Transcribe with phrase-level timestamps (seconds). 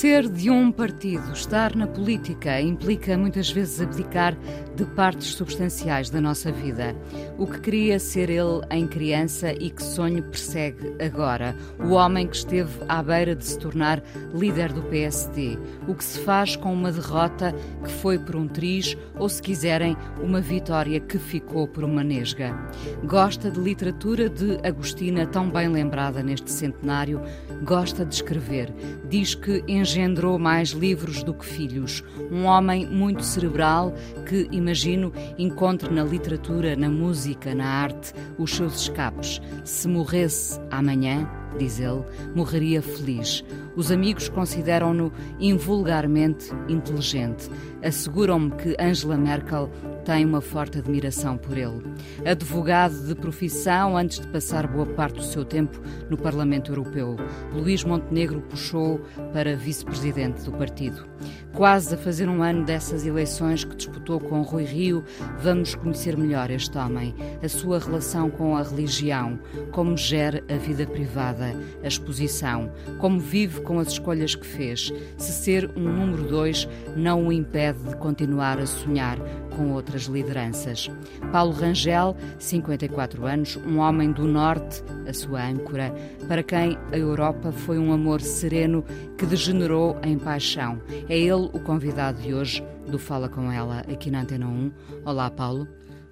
[0.00, 4.34] Ser de um partido, estar na política, implica muitas vezes abdicar
[4.74, 6.96] de partes substanciais da nossa vida.
[7.36, 11.54] O que queria ser ele em criança e que sonho persegue agora.
[11.78, 15.58] O homem que esteve à beira de se tornar líder do PSD.
[15.86, 19.98] O que se faz com uma derrota que foi por um triz ou, se quiserem,
[20.22, 22.58] uma vitória que ficou por uma nesga.
[23.04, 27.20] Gosta de literatura de Agostina, tão bem lembrada neste centenário.
[27.64, 28.72] Gosta de escrever.
[29.10, 32.04] Diz que engendrou mais livros do que filhos.
[32.30, 33.92] Um homem muito cerebral
[34.28, 39.40] que, imagino, encontre na literatura, na música, na arte os seus escapes.
[39.64, 42.02] Se morresse amanhã, diz ele,
[42.34, 43.44] morreria feliz.
[43.76, 47.48] Os amigos consideram-no invulgarmente inteligente.
[47.82, 49.70] Asseguram-me que Angela Merkel
[50.04, 51.82] tem uma forte admiração por ele.
[52.24, 57.16] Advogado de profissão antes de passar boa parte do seu tempo no Parlamento Europeu,
[57.52, 59.00] Luís Montenegro puxou
[59.32, 61.06] para vice-presidente do partido.
[61.52, 65.04] Quase a fazer um ano dessas eleições que disputou com Rui Rio,
[65.42, 69.38] vamos conhecer melhor este homem, a sua relação com a religião,
[69.72, 75.32] como gera a vida privada, a exposição, como vive com as escolhas que fez, se
[75.32, 79.18] ser um número dois não o impede de continuar a sonhar
[79.60, 80.90] com outras lideranças.
[81.30, 85.94] Paulo Rangel, 54 anos, um homem do Norte, a sua âncora,
[86.26, 88.82] para quem a Europa foi um amor sereno
[89.18, 90.80] que degenerou em paixão.
[91.10, 94.72] É ele o convidado de hoje do Fala Com Ela aqui na Antena 1.
[95.04, 95.68] Olá, Paulo.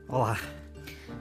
[0.06, 0.38] Olá.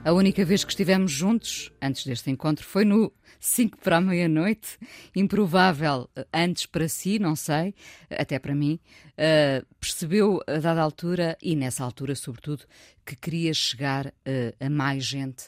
[0.04, 3.10] A única vez que estivemos juntos, antes deste encontro, foi no
[3.40, 4.78] 5 para a meia-noite.
[5.14, 7.74] Improvável antes para si, não sei,
[8.10, 8.78] até para mim.
[9.14, 12.64] Uh, percebeu a dada altura, e nessa altura sobretudo,
[13.04, 14.12] que queria chegar uh,
[14.60, 15.44] a mais gente?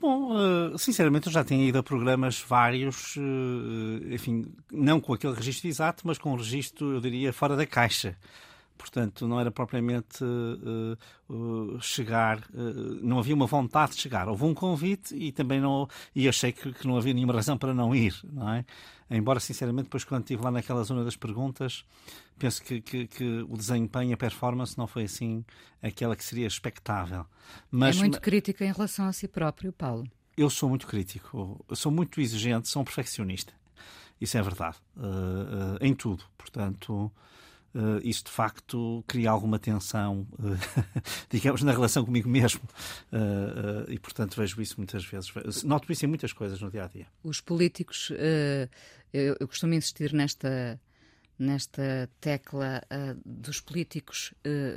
[0.00, 3.14] Bom, sinceramente eu já tinha ido a programas vários,
[4.10, 8.16] enfim, não com aquele registro exato, mas com um registro, eu diria, fora da caixa.
[8.82, 10.98] Portanto, não era propriamente uh,
[11.32, 14.28] uh, chegar, uh, não havia uma vontade de chegar.
[14.28, 15.88] Houve um convite e também não.
[16.12, 18.64] E achei que, que, não havia nenhuma razão para não ir, não é?
[19.08, 21.84] Embora, sinceramente, depois quando estive lá naquela zona das perguntas,
[22.36, 25.44] penso que, que, que o desempenho, a performance não foi assim
[25.80, 27.24] aquela que seria expectável.
[27.70, 30.10] Mas, é muito crítico em relação a si próprio, Paulo.
[30.36, 33.52] Eu sou muito crítico, eu sou muito exigente, sou um perfeccionista.
[34.20, 34.76] Isso é verdade.
[35.80, 36.24] em tudo.
[36.36, 37.12] Portanto.
[37.74, 40.92] Uh, isso de facto cria alguma tensão, uh,
[41.30, 42.60] digamos, na relação comigo mesmo.
[43.10, 45.32] Uh, e, portanto, vejo isso muitas vezes.
[45.64, 47.06] Noto isso em muitas coisas no dia a dia.
[47.24, 48.10] Os políticos,
[49.12, 50.80] eu, eu, costumo insistir nesta.
[51.38, 52.80] Nesta tecla
[53.24, 54.32] dos políticos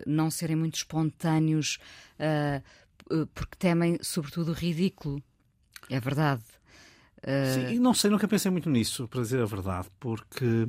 [0.07, 1.77] não serem muito espontâneos
[3.35, 5.21] porque temem, sobretudo, o ridículo.
[5.91, 6.41] É verdade.
[7.53, 10.67] Sim, não sei, nunca pensei muito nisso, para dizer a verdade, porque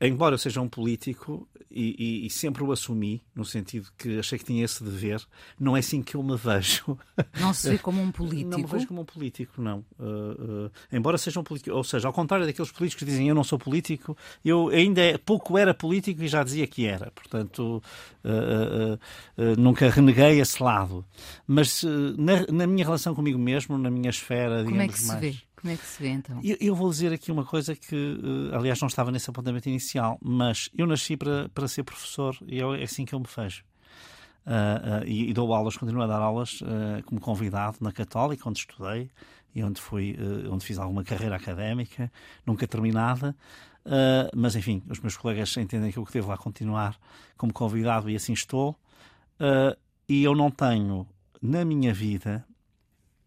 [0.00, 4.38] embora eu seja um político e, e, e, sempre o assumi, no sentido que achei
[4.38, 5.20] que tinha esse dever,
[5.60, 6.98] não é assim que eu me vejo.
[7.38, 8.50] Não se vê como um político?
[8.50, 9.84] Não me vejo como um político, não.
[9.98, 13.34] Uh, uh, embora seja um político, ou seja, ao contrário daqueles políticos que dizem eu
[13.34, 17.10] não sou político, eu ainda é, pouco era político e já dizia que era.
[17.10, 17.82] Portanto,
[18.24, 18.98] uh,
[19.58, 21.04] nunca reneguei esse lado.
[21.46, 21.84] Mas
[22.16, 25.20] na, na, minha relação comigo mesmo, na minha esfera, como digamos é que se mais...
[25.20, 25.47] Vê?
[25.60, 26.40] Como é que se vê então?
[26.42, 30.16] Eu, eu, vou dizer aqui uma coisa que, uh, aliás, não estava nesse apontamento inicial,
[30.22, 33.64] mas eu nasci para, para ser professor e é assim que eu me vejo.
[34.46, 36.60] Uh, uh, e, e, dou aulas, continuo a dar aulas
[37.04, 39.10] como convidado na Católica, onde estudei
[39.54, 40.16] e onde, fui,
[40.48, 42.12] onde fiz alguma carreira académica,
[42.46, 43.34] nunca terminada.
[44.36, 46.96] mas, enfim, os meus colegas entendem que eu devo lá continuar
[47.36, 48.78] como convidado e assim estou.
[50.08, 51.06] e eu não tenho
[51.42, 52.44] na minha vida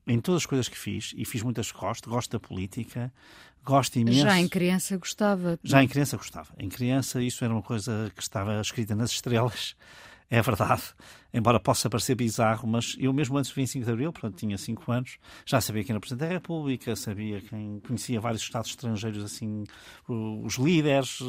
[0.08, 3.14] em todas as coisas que fiz, e fiz muitas que gosto, gosto da política,
[3.64, 4.22] gosto imenso.
[4.22, 5.60] Já em criança gostava.
[5.64, 6.50] Já em criança gostava.
[6.58, 9.76] Em criança isso era uma coisa que estava escrita nas estrelas,
[10.30, 10.84] é verdade.
[11.34, 14.92] Embora possa parecer bizarro, mas eu mesmo antes do 25 de Abril, portanto tinha 5
[14.92, 19.24] anos, já sabia quem era o Presidente da República, sabia quem conhecia vários Estados estrangeiros,
[19.24, 19.64] assim,
[20.08, 21.20] os líderes,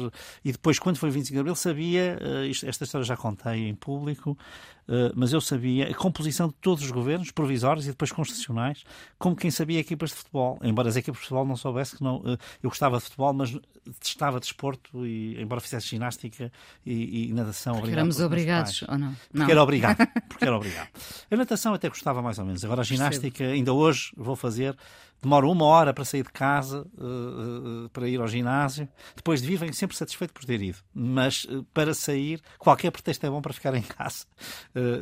[0.43, 2.19] e depois, quando foi o 25 de Abril, sabia,
[2.49, 4.37] isto, esta história já contei em público,
[4.83, 8.83] Uh, mas eu sabia a composição de todos os governos, provisórios e depois constitucionais,
[9.17, 10.59] como quem sabia equipas de futebol.
[10.61, 12.17] Embora as equipas de futebol não soubesse que não.
[12.17, 16.51] Uh, eu gostava de futebol, mas detestava desporto, e, embora fizesse ginástica
[16.85, 17.75] e, e natação.
[17.75, 19.13] Porque éramos obrigados, ou não?
[19.13, 19.49] Porque não.
[19.49, 19.92] era obrigado.
[20.27, 20.89] Porque era obrigado.
[21.29, 22.63] A natação até gostava mais ou menos.
[22.63, 24.75] Agora a ginástica, ainda hoje vou fazer,
[25.21, 28.87] demoro uma hora para sair de casa, uh, uh, para ir ao ginásio.
[29.15, 30.77] Depois de vir, venho sempre satisfeito por ter ido.
[30.93, 34.25] Mas uh, para sair, qualquer pretexto é bom para ficar em casa.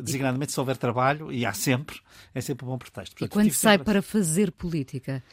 [0.03, 1.99] designadamente, se houver trabalho, e há sempre,
[2.33, 3.15] é sempre um bom pretexto.
[3.15, 5.23] Portanto, e quando sai para fazer política?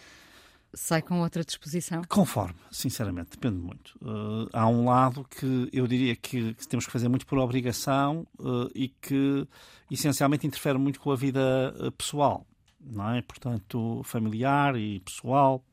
[0.78, 2.02] Sai com outra disposição?
[2.08, 3.96] Conforme, sinceramente, depende muito.
[4.00, 8.26] Uh, há um lado que eu diria que, que temos que fazer muito por obrigação
[8.38, 9.46] uh, e que
[9.90, 12.46] essencialmente interfere muito com a vida uh, pessoal,
[12.80, 13.22] não é?
[13.22, 15.64] Portanto, familiar e pessoal,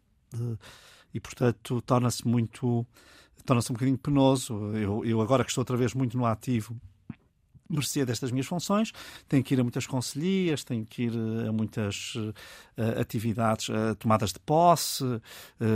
[1.13, 2.85] e portanto torna-se muito,
[3.45, 4.53] torna-se um bocadinho penoso.
[4.73, 6.75] Eu, eu agora que estou outra vez muito no ativo
[7.69, 8.91] mercê destas minhas funções,
[9.27, 12.33] tenho que ir a muitas conselhias, tenho que ir eh, a muitas uh,
[12.99, 15.21] atividades, a tomadas de posse, uh,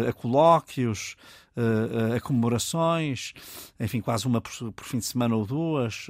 [0.07, 1.15] a colóquios,
[1.57, 3.33] uh, a comemorações,
[3.80, 6.07] enfim, quase uma por, por fim de semana ou duas,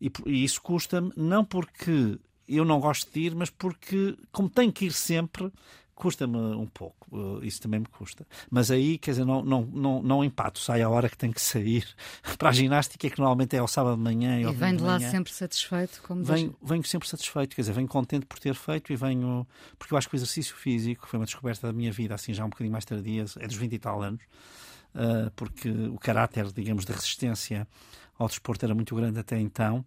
[0.00, 2.18] e, e isso custa-me, não porque
[2.48, 5.50] eu não gosto de ir, mas porque, como tenho que ir sempre,
[6.00, 7.06] custa-me um pouco,
[7.42, 8.26] eh, isso também me custa.
[8.50, 11.42] Mas aí, quer dizer, não, não, não, não empato, sai a hora que tem que
[11.42, 11.86] sair
[12.38, 14.40] para a ginástica, que normalmente é ao sábado de manhã.
[14.40, 16.00] E vem de lá sempre satisfeito?
[16.02, 19.46] Como venho, venho sempre satisfeito, quer dizer, venho contente por ter feito e venho.
[19.78, 22.46] Porque eu acho que o exercício físico foi uma descoberta da minha vida, assim já
[22.46, 24.22] um bocadinho mais tardia, é dos 20 e tal anos,
[24.94, 27.68] uh, porque o caráter, digamos, de resistência
[28.18, 29.84] ao desporto era muito grande até então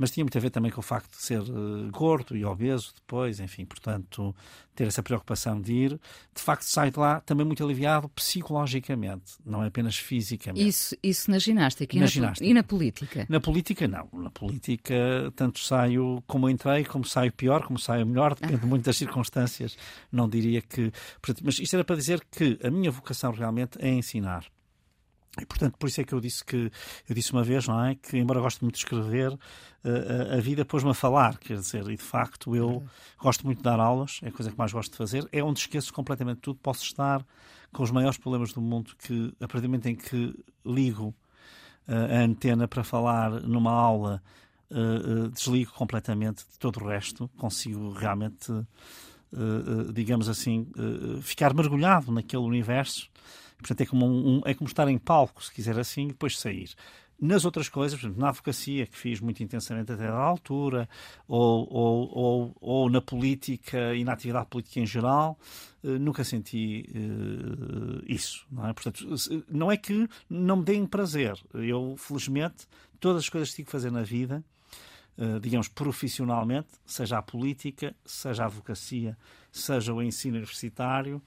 [0.00, 2.94] mas tinha muito a ver também com o facto de ser uh, gordo e obeso
[2.94, 4.34] depois, enfim, portanto,
[4.74, 5.90] ter essa preocupação de ir,
[6.34, 10.66] de facto sai de lá também muito aliviado psicologicamente, não é apenas fisicamente.
[10.66, 12.48] Isso, isso na ginástica, e na, ginástica.
[12.48, 13.26] e na política?
[13.28, 14.94] Na política não, na política
[15.36, 19.76] tanto saio como entrei, como saio pior, como saio melhor, depende muito das circunstâncias,
[20.10, 20.90] não diria que...
[21.44, 24.46] Mas isto era para dizer que a minha vocação realmente é ensinar.
[25.38, 26.72] E, portanto, por isso é que eu disse que
[27.08, 27.94] eu disse uma vez, não é?
[27.94, 29.38] Que embora goste muito de escrever,
[29.84, 32.86] a, a vida pôs-me a falar, quer dizer, e de facto eu uhum.
[33.18, 35.60] gosto muito de dar aulas, é a coisa que mais gosto de fazer, é onde
[35.60, 37.24] esqueço completamente tudo, posso estar
[37.72, 40.34] com os maiores problemas do mundo que, a partir do momento em que
[40.66, 41.14] ligo
[41.86, 44.22] a antena para falar numa aula,
[45.32, 48.52] desligo completamente de todo o resto, consigo realmente,
[49.94, 50.66] digamos assim,
[51.22, 53.08] ficar mergulhado naquele universo
[53.60, 56.70] Portanto, é como, um, é como estar em palco, se quiser assim, e depois sair.
[57.20, 60.88] Nas outras coisas, por exemplo, na advocacia, que fiz muito intensamente até à altura,
[61.28, 65.38] ou, ou, ou, ou, na política e na atividade política em geral,
[65.84, 68.46] uh, nunca senti uh, isso.
[68.50, 68.72] Não é?
[68.72, 69.06] Portanto,
[69.50, 71.38] não é que não me deem prazer.
[71.52, 72.66] Eu, felizmente,
[72.98, 74.42] todas as coisas que tive que fazer na vida,
[75.18, 79.14] uh, digamos, profissionalmente, seja a política, seja a advocacia,
[79.52, 81.20] seja o ensino universitário,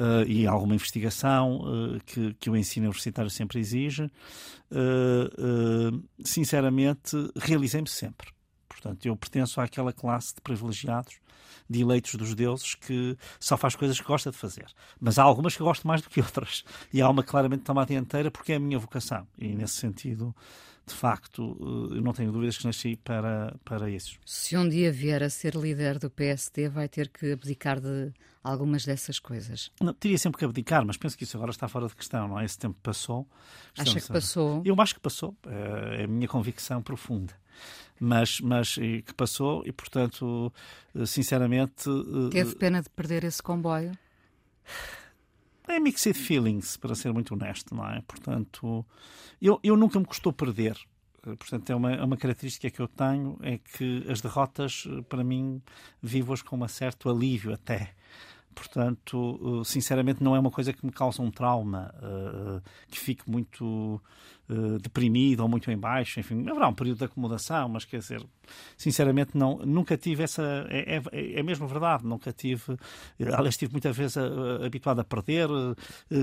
[0.00, 7.88] uh, e alguma investigação uh, que, que o ensino universitário sempre exige, uh, sinceramente, realizei-me
[7.88, 8.28] sempre.
[8.66, 11.20] Portanto, eu pertenço àquela classe de privilegiados,
[11.68, 14.66] de eleitos dos deuses, que só faz coisas que gosta de fazer.
[14.98, 16.64] Mas há algumas que gosto mais do que outras.
[16.92, 19.26] E há uma claramente toma a dianteira porque é a minha vocação.
[19.38, 20.34] E nesse sentido,
[20.90, 21.56] de facto,
[21.90, 24.18] eu não tenho dúvidas que nasci para, para isso.
[24.26, 28.84] Se um dia vier a ser líder do PSD, vai ter que abdicar de algumas
[28.84, 29.70] dessas coisas.
[29.80, 32.38] Não, teria sempre que abdicar, mas penso que isso agora está fora de questão, não
[32.38, 32.44] é?
[32.44, 33.26] Esse tempo passou.
[33.78, 34.62] Acha que passou?
[34.64, 35.36] Eu acho que passou.
[35.46, 37.34] É a minha convicção profunda.
[37.98, 40.52] Mas, mas que passou e, portanto,
[41.06, 41.84] sinceramente.
[42.30, 43.92] Teve pena de perder esse comboio?
[45.70, 48.02] É mixed feelings, para ser muito honesto, não é?
[48.02, 48.84] Portanto,
[49.40, 50.76] eu, eu nunca me custou perder.
[51.22, 55.62] Portanto, é uma, é uma característica que eu tenho, é que as derrotas, para mim,
[56.02, 57.94] vivo-as com um certo alívio até.
[58.54, 63.30] Portanto, eh, sinceramente, não é uma coisa que me causa um trauma, uh, que fique
[63.30, 64.00] muito
[64.82, 66.18] deprimido ou muito em baixo.
[66.18, 68.20] Enfim, haverá um período de acomodação, mas quer dizer,
[68.76, 70.66] sinceramente, não, nunca tive essa.
[70.68, 72.76] É, é, é mesmo verdade, nunca tive.
[73.20, 75.48] Aliás, estive muitas vezes habituado a perder,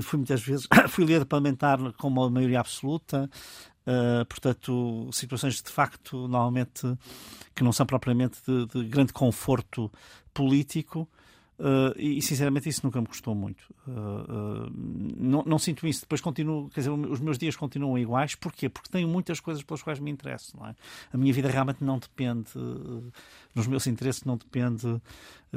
[0.02, 0.68] fui muitas vezes.
[0.90, 3.30] fui líder parlamentar com uma maioria absoluta.
[3.88, 6.82] Uh, portanto, situações de facto, normalmente,
[7.54, 9.90] que não são propriamente de, de grande conforto
[10.34, 11.08] político,
[11.58, 13.62] Uh, e, sinceramente isso nunca me custou muito.
[13.86, 14.72] Uh, uh,
[15.16, 16.02] não, não, sinto isso.
[16.02, 18.36] Depois continuo, quer dizer, os meus dias continuam iguais.
[18.36, 18.68] Porquê?
[18.68, 20.56] Porque tenho muitas coisas pelas quais me interesso.
[20.64, 20.74] É?
[21.12, 22.50] A minha vida realmente não depende,
[23.54, 25.00] nos meus interesses, não depende,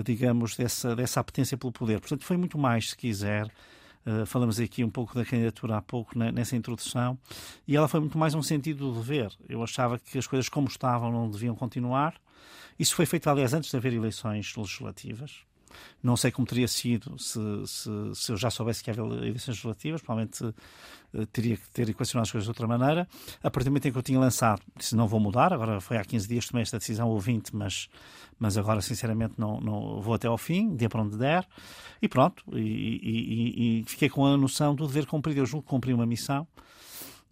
[0.04, 2.00] digamos, dessa, dessa apetência pelo poder.
[2.00, 3.48] Portanto, foi muito mais, se quiser.
[4.26, 7.18] falamos aqui um pouco da candidatura há pouco nessa introdução,
[7.68, 9.32] e ela foi muito mais um sentido de dever.
[9.48, 12.16] Eu achava que as coisas como estavam não deviam continuar.
[12.80, 15.46] Isso foi feito, aliás, antes de haver eleições legislativas
[16.02, 20.02] não sei como teria sido se, se, se eu já soubesse que havia eleições legislativas,
[20.02, 23.08] provavelmente uh, teria que ter equacionado as coisas de outra maneira.
[23.44, 25.98] A partir do momento em que eu tinha lançado, disse não vou mudar, agora foi
[25.98, 27.90] há 15 dias que tomei esta decisão, ou 20, mas,
[28.40, 31.48] mas agora sinceramente não, não vou até ao fim, dia para onde der,
[32.02, 35.40] e pronto, e, e, e, e fiquei com a noção do dever cumprido.
[35.40, 36.48] Eu julgo que cumpri uma missão.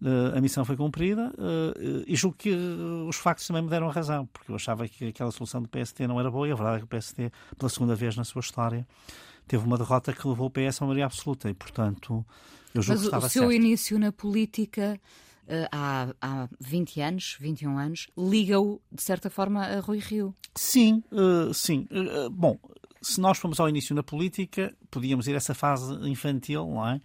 [0.02, 3.86] Uh, a missão foi cumprida uh, e julgo que uh, os factos também me deram
[3.86, 6.54] a razão, porque eu achava que aquela solução do PST não era boa e a
[6.54, 8.88] verdade é que o PST, pela segunda vez na sua história,
[9.46, 12.24] teve uma derrota que levou o PS a uma maioria absoluta e, portanto,
[12.74, 13.52] eu julgo Mas que estava o seu certo.
[13.52, 14.98] início na política
[15.70, 20.34] há, há 20 anos, 21 anos, liga-o, de certa forma, a Rui Rio.
[20.54, 21.02] Sim,
[21.52, 21.86] sim.
[22.30, 22.56] bom,
[23.02, 27.00] se nós fomos ao início na política, podíamos ir a essa fase infantil, não é?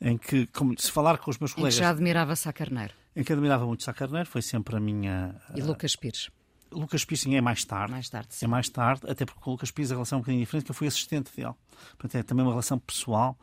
[0.00, 1.74] Em que, como, se falar com os meus colegas.
[1.74, 2.94] Em que já admirava Sá Carneiro.
[3.14, 5.34] Em que admirava muito Sá Carneiro, foi sempre a minha.
[5.54, 6.30] E Lucas Pires.
[6.70, 7.92] Lucas Pires sim, é mais tarde.
[7.92, 8.44] Mais tarde, sim.
[8.44, 10.64] É mais tarde, até porque com o Lucas Pires a relação é um bocadinho diferente,
[10.64, 11.54] que eu fui assistente dele.
[11.96, 13.38] Portanto, é também uma relação pessoal,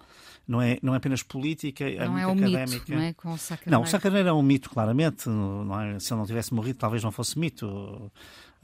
[0.47, 2.75] não é, não é apenas política, é não muito é um académica.
[2.75, 3.13] Mito, não é?
[3.13, 3.71] Com o Sá Carneiro.
[3.71, 5.29] Não, o Sá Carneiro é um mito, claramente.
[5.29, 5.99] Não é?
[5.99, 8.11] Se ele não tivesse morrido, talvez não fosse mito.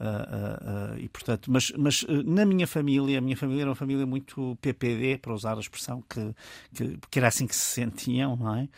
[0.00, 3.76] Uh, uh, uh, e portanto, mas, mas na minha família, a minha família era uma
[3.76, 6.34] família muito PPD, para usar a expressão que,
[6.72, 8.68] que, que era assim que se sentiam, não é?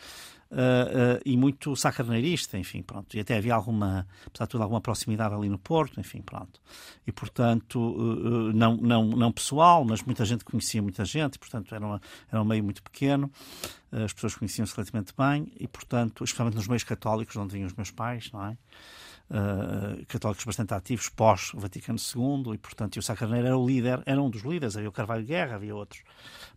[1.25, 3.15] E muito sacarneirista, enfim, pronto.
[3.15, 6.61] E até havia alguma, apesar de tudo, alguma proximidade ali no Porto, enfim, pronto.
[7.07, 11.73] E, portanto, uh, não, não, não pessoal, mas muita gente conhecia muita gente, e, portanto,
[11.73, 12.01] era, uma,
[12.31, 13.31] era um meio muito pequeno.
[13.91, 17.89] as pessoas conheciam-se relativamente bem, e, portanto, especialmente nos meios católicos, onde vinham os meus
[17.89, 18.57] pais, não é?
[19.29, 24.03] Uh, católicos bastante ativos pós-Vaticano II e, portanto, e o Sá Carneiro era o líder,
[24.05, 26.03] era um dos líderes, havia o Carvalho Guerra, havia outros,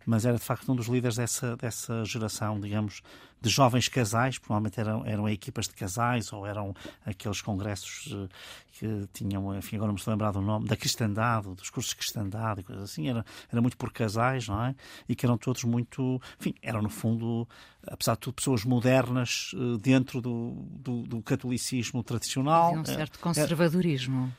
[0.05, 3.01] mas era de facto um dos líderes dessa, dessa geração, digamos,
[3.41, 6.75] de jovens casais, provavelmente eram, eram equipas de casais ou eram
[7.05, 8.29] aqueles congressos uh,
[8.73, 11.91] que tinham, enfim, agora não me estou a lembrar do nome, da cristandade, dos cursos
[11.91, 14.75] de cristandade e coisas assim, era, era muito por casais, não é?
[15.07, 17.47] E que eram todos muito, enfim, eram no fundo,
[17.85, 22.69] apesar de tudo, pessoas modernas uh, dentro do, do, do, catolicismo tradicional.
[22.69, 24.33] Havia um certo conservadorismo.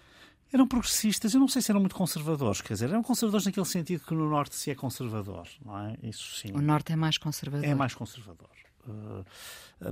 [0.53, 4.03] Eram progressistas, eu não sei se eram muito conservadores, quer dizer, eram conservadores naquele sentido
[4.05, 5.97] que no Norte se é conservador, não é?
[6.03, 6.53] Isso sim.
[6.53, 7.67] O Norte é mais conservador.
[7.67, 8.49] É mais conservador.
[8.87, 9.25] Uh,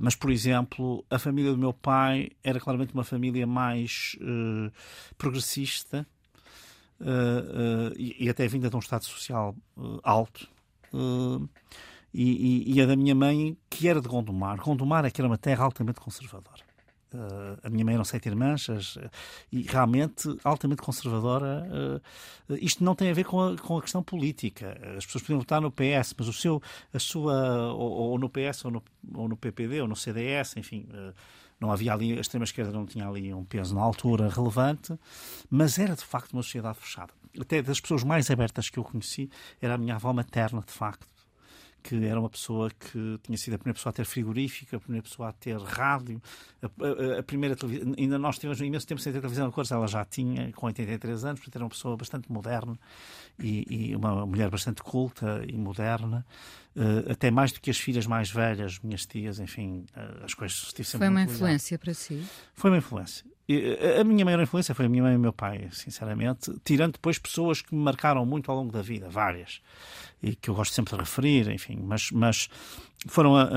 [0.01, 4.71] mas, por exemplo, a família do meu pai era claramente uma família mais uh,
[5.17, 6.05] progressista
[6.99, 9.55] uh, e, e, até vinda de um estado social
[10.03, 10.47] alto.
[12.13, 14.57] E, e, e, a da minha mãe, que era de Gondomar.
[14.57, 16.66] Gondomar é que era uma terra altamente conservadora.
[17.17, 19.09] Uh, a minha mãe eram sete irmãs uh,
[19.51, 21.67] e realmente altamente conservadora.
[22.47, 24.79] Uh, isto não tem a ver com a, com a questão política.
[24.95, 26.61] As pessoas podiam votar no PS, mas o seu,
[26.93, 28.83] a sua, ou, ou no PS, ou no,
[29.15, 30.87] ou no, PPD, ou no CDS, enfim,
[31.59, 34.97] não havia ali, a extrema-esquerda não tinha ali um peso na altura relevante,
[35.49, 37.11] mas era de facto uma sociedade fechada.
[37.39, 39.27] Até das pessoas mais abertas que eu conheci,
[39.59, 41.07] era a minha avó materna, de facto
[41.87, 45.03] que era uma pessoa que tinha sido a primeira pessoa a ter frigorífico, a primeira
[45.03, 46.21] pessoa a ter rádio,
[46.61, 47.93] a, a, a primeira televisão.
[47.97, 51.23] Ainda nós tivemos imenso tempo sem ter televisão a cores, ela já tinha, com 83
[51.23, 52.77] anos, portanto era uma pessoa bastante moderna
[53.39, 56.25] e, e uma mulher bastante culta e moderna.
[56.75, 60.57] Uh, até mais do que as filhas mais velhas, minhas tias, enfim, uh, as coisas
[60.57, 62.23] estive sempre Foi uma influência para si?
[62.53, 63.25] Foi uma influência.
[63.99, 67.17] A minha maior influência foi a minha mãe e o meu pai, sinceramente, tirando depois
[67.17, 69.61] pessoas que me marcaram muito ao longo da vida, várias,
[70.21, 72.49] e que eu gosto sempre de referir, enfim, mas, mas
[73.07, 73.47] foram a, a,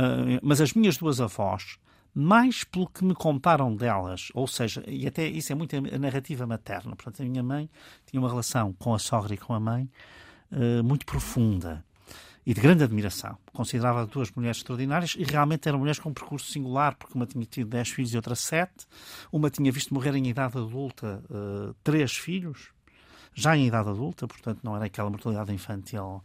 [0.43, 1.79] mas as minhas duas avós,
[2.15, 6.47] mais pelo que me contaram delas, ou seja, e até isso é muito a narrativa
[6.47, 7.71] materna, portanto, a minha mãe
[8.07, 9.89] tinha uma relação com a sogra e com a mãe
[10.53, 11.85] uh, muito profunda
[12.45, 13.37] e de grande admiração.
[13.53, 17.45] Considerava duas mulheres extraordinárias e realmente eram mulheres com um percurso singular, porque uma tinha
[17.45, 18.73] tido 10 filhos e outra 7.
[19.31, 22.73] Uma tinha visto morrer em idade adulta uh, três filhos,
[23.35, 26.23] já em idade adulta, portanto não era aquela mortalidade infantil.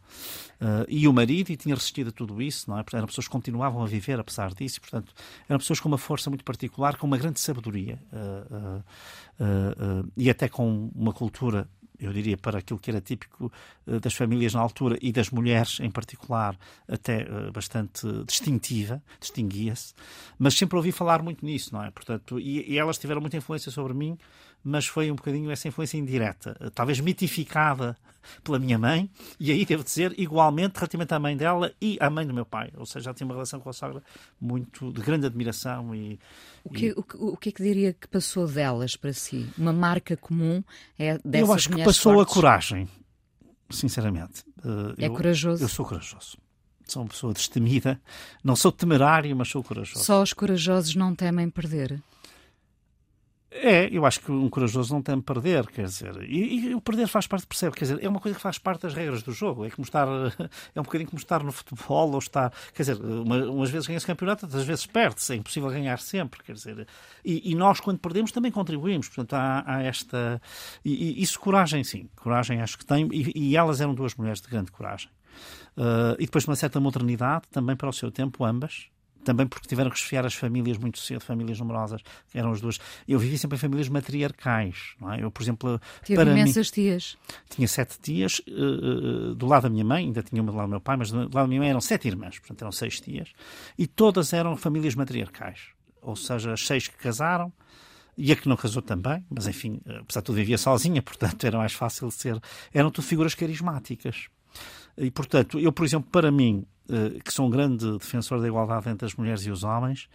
[0.62, 2.84] Uh, e o marido, e tinha resistido a tudo isso, não é?
[2.84, 5.14] Porque eram pessoas que continuavam a viver apesar disso, e, portanto
[5.48, 8.84] eram pessoas com uma força muito particular, com uma grande sabedoria uh,
[9.40, 13.50] uh, e até com uma cultura eu diria, para aquilo que era típico
[13.88, 16.60] das famílias na altura e das mulheres em particular,
[16.90, 19.94] até bastante distintiva, distinguia-se,
[20.38, 21.90] mas sempre ouvi falar muito nisso, não é?
[21.92, 24.18] Portanto, e, e, elas tiveram muita influência sobre mim
[24.66, 27.96] mas foi um bocadinho essa influência indireta, talvez mitificada
[28.44, 29.08] pela minha mãe,
[29.40, 32.72] e aí devo dizer, igualmente, relativamente à mãe dela e à mãe do meu pai.
[32.76, 34.02] Ou seja, ela tinha uma relação com a sogra
[34.42, 35.94] muito de grande admiração.
[35.94, 36.20] E,
[36.64, 36.92] o, que, e...
[36.94, 39.48] o, que, o que é que diria que passou delas para si?
[39.56, 40.64] Uma marca comum
[40.98, 42.32] é dessas Eu acho que passou fortes?
[42.32, 42.90] a coragem,
[43.70, 44.44] sinceramente.
[44.64, 45.64] Eh, é eu, corajoso?
[45.64, 46.38] Eu sou corajoso.
[46.88, 48.02] Sou uma pessoa destemida.
[48.44, 50.04] Não sou temerário, mas sou corajoso.
[50.04, 52.02] Só os corajosos não temem perder?
[53.58, 57.08] É, eu acho que um corajoso não tem perder, quer dizer, e, e, o perder
[57.08, 59.66] faz parte, percebe, quer dizer, é uma coisa que faz parte das regras do jogo,
[59.66, 60.08] é como estar,
[60.76, 64.06] é um bocadinho como estar no futebol ou estar, quer dizer, uma, umas vezes ganha-se
[64.06, 66.86] campeonato, outras vezes perde-se, é impossível ganhar sempre, quer dizer,
[67.24, 70.42] e, e nós quando perdemos também contribuímos, portanto há, há esta,
[70.84, 74.72] e, isso coragem sim, coragem acho que tem, e, elas eram duas mulheres de grande
[74.72, 75.10] coragem.
[75.78, 78.90] Uh, e depois de uma certa modernidade, também para o seu tempo, ambas,
[79.25, 82.01] também porque tiveram que esfiar as famílias muito cedo, famílias numerosas,
[82.34, 82.79] eram as duas.
[83.08, 85.24] Eu vivi sempre em famílias matriarcais, é?
[85.24, 87.17] Eu, por exemplo, Tive para imensas mim, tias.
[87.50, 90.72] Tinha sete tias, uh, do lado da minha mãe, ainda tinha uma do lado do
[90.72, 93.34] meu pai, mas do lado da minha mãe eram sete irmãs, portanto eram seis tias,
[93.77, 95.60] e todas eram famílias matriarcais,
[96.01, 97.51] ou seja, as seis que casaram,
[98.17, 101.58] e a que não casou também, mas enfim, apesar de tudo vivia sozinha, portanto era
[101.58, 102.39] mais fácil de ser.
[102.74, 104.27] Eram tudo figuras carismáticas.
[104.98, 106.75] E, portanto, eu, por exemplo, para mim, eh,
[107.24, 110.08] que sou um grande defensor da igualdade entre as mulheres e os homens,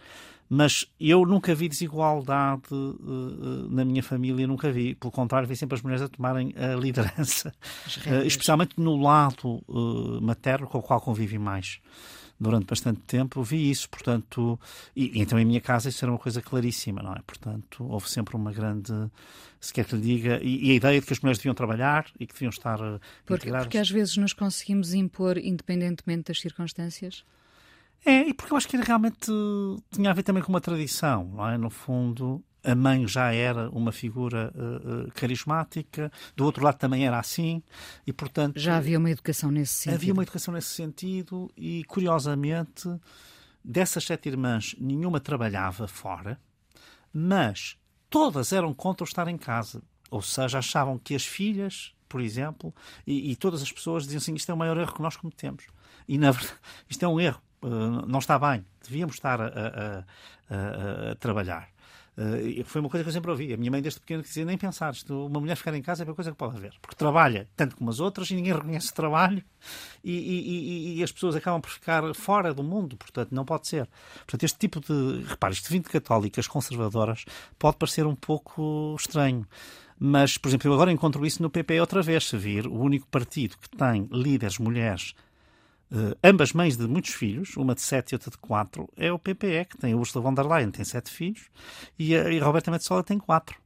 [0.49, 4.95] mas eu nunca vi desigualdade uh, na minha família, nunca vi.
[4.95, 7.53] Pelo contrário, vi sempre as mulheres a tomarem a liderança,
[8.25, 9.63] especialmente no lado
[10.21, 11.79] materno com o qual convivi mais
[12.41, 14.59] durante bastante tempo, vi isso, portanto,
[14.95, 17.21] e, e, então em minha casa isso era uma coisa claríssima, não é?
[17.21, 18.91] Portanto, houve sempre uma grande,
[19.59, 22.07] se quer que lhe diga, e, e a ideia de que as mulheres deviam trabalhar
[22.19, 23.67] e que deviam estar uh, porque, integradas.
[23.67, 27.23] Porque às vezes nos conseguimos impor independentemente das circunstâncias?
[28.03, 29.31] É, e porque eu acho que realmente
[29.91, 31.57] tinha a ver também com uma tradição, não é?
[31.59, 37.05] No fundo, a mãe já era uma figura uh, uh, carismática, do outro lado também
[37.05, 37.63] era assim,
[38.05, 38.59] e portanto.
[38.59, 39.95] Já havia uma educação nesse sentido.
[39.95, 42.87] Havia uma educação nesse sentido, e curiosamente,
[43.63, 46.39] dessas sete irmãs, nenhuma trabalhava fora,
[47.13, 47.77] mas
[48.09, 49.81] todas eram contra o estar em casa.
[50.09, 52.73] Ou seja, achavam que as filhas, por exemplo,
[53.07, 55.65] e, e todas as pessoas diziam assim: isto é o maior erro que nós cometemos.
[56.07, 60.05] E na verdade, isto é um erro uh, não está bem, devíamos estar a, a,
[60.49, 61.69] a, a trabalhar.
[62.17, 63.53] Uh, foi uma coisa que eu sempre ouvi.
[63.53, 66.13] A minha mãe, desde pequeno, dizia: nem pensar, uma mulher ficar em casa é a
[66.13, 66.73] coisa que pode haver.
[66.81, 69.43] Porque trabalha tanto como as outras e ninguém reconhece o trabalho
[70.03, 72.97] e, e, e, e, as pessoas acabam por ficar fora do mundo.
[72.97, 73.87] Portanto, não pode ser.
[74.17, 75.23] Portanto, este tipo de.
[75.23, 77.23] Repare, isto de católicas conservadoras
[77.57, 79.47] pode parecer um pouco estranho.
[79.97, 82.27] Mas, por exemplo, eu agora encontro isso no PP outra vez.
[82.27, 85.13] Se vir, o único partido que tem líderes mulheres
[85.91, 89.19] Uh, ambas mães de muitos filhos, uma de sete e outra de quatro, é o
[89.19, 91.49] PPE, que tem a Ursula von der Leyen, tem sete filhos,
[91.99, 93.59] e a, e a Roberta Metsola tem quatro.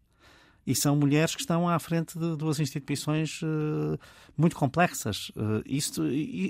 [0.66, 4.00] E são mulheres que estão à frente de duas instituições uh,
[4.36, 5.30] muito complexas.
[5.36, 6.02] Uh, isto,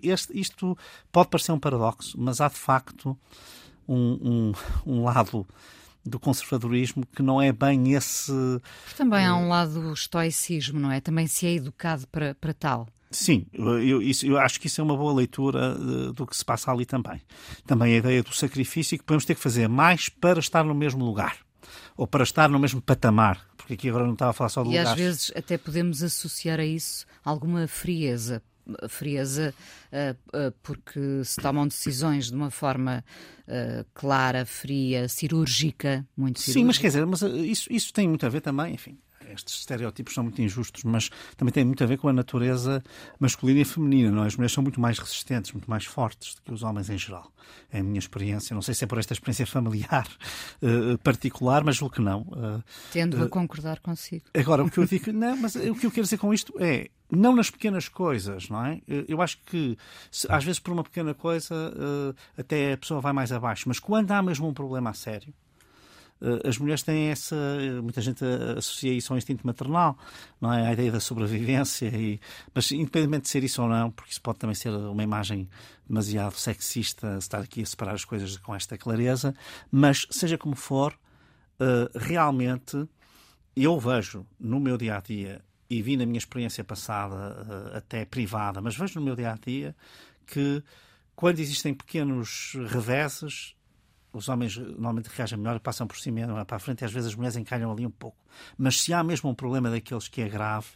[0.01, 0.77] este, isto
[1.11, 3.17] pode parecer um paradoxo, mas há de facto
[3.85, 4.53] um,
[4.85, 5.45] um, um lado
[6.05, 8.31] do conservadorismo que não é bem esse.
[8.95, 11.01] Também há um lado do estoicismo, não é?
[11.01, 12.87] Também se é educado para, para tal.
[13.15, 16.43] Sim, eu, isso, eu, acho que isso é uma boa leitura uh, do que se
[16.43, 17.21] passa ali também.
[17.65, 20.75] Também a ideia do sacrifício e que podemos ter que fazer mais para estar no
[20.75, 21.37] mesmo lugar
[21.95, 24.69] ou para estar no mesmo patamar, porque aqui agora não estava a falar só do
[24.69, 24.83] lugar.
[24.83, 28.43] E às vezes até podemos associar a isso alguma frieza.
[28.89, 29.53] Frieza
[29.91, 33.03] uh, uh, porque se tomam decisões de uma forma
[33.93, 36.59] clara, fria, cirúrgica, muito cirúrgica.
[36.59, 38.97] Sim, mas quer dizer, mas isso, isso tem muito a ver também, enfim,
[39.31, 42.83] estes estereótipos são muito injustos, mas também tem muito a ver com a natureza
[43.19, 44.11] masculina e feminina.
[44.11, 44.23] Não?
[44.23, 44.27] É?
[44.27, 47.31] As mulheres são muito mais resistentes, muito mais fortes do que os homens em geral.
[47.71, 48.53] É a minha experiência.
[48.53, 50.07] Não sei se é por esta experiência familiar
[50.61, 52.21] uh, particular, mas julgo que não.
[52.21, 54.25] Uh, Tendo uh, a concordar consigo.
[54.33, 56.89] Agora, o que eu digo, não, mas o que eu quero dizer com isto é
[57.11, 58.81] não nas pequenas coisas, não é?
[59.07, 59.77] Eu acho que
[60.27, 61.71] às vezes por uma pequena coisa
[62.35, 65.44] até a pessoa vai mais abaixo, mas quando há mesmo um problema a sério, eh,
[66.43, 67.35] as mulheres têm essa.
[67.81, 68.23] Muita gente
[68.57, 69.97] associa isso ao instinto maternal,
[70.39, 70.67] não é?
[70.67, 71.87] A ideia da sobrevivência.
[71.87, 72.19] E,
[72.53, 75.49] mas, independentemente de ser isso ou não, porque isso pode também ser uma imagem
[75.87, 79.33] demasiado sexista, estar aqui a separar as coisas com esta clareza,
[79.71, 80.97] mas, seja como for,
[81.59, 82.87] eh, realmente
[83.55, 88.05] eu vejo no meu dia a dia e vi na minha experiência passada, eh, até
[88.05, 89.75] privada, mas vejo no meu dia a dia
[90.27, 90.61] que
[91.15, 93.54] quando existem pequenos reveses,
[94.15, 97.09] os homens normalmente reagem melhor, passam por cima e para a frente, e às vezes
[97.09, 98.17] as mulheres encalham ali um pouco.
[98.57, 100.67] Mas se há mesmo um problema daqueles que é grave,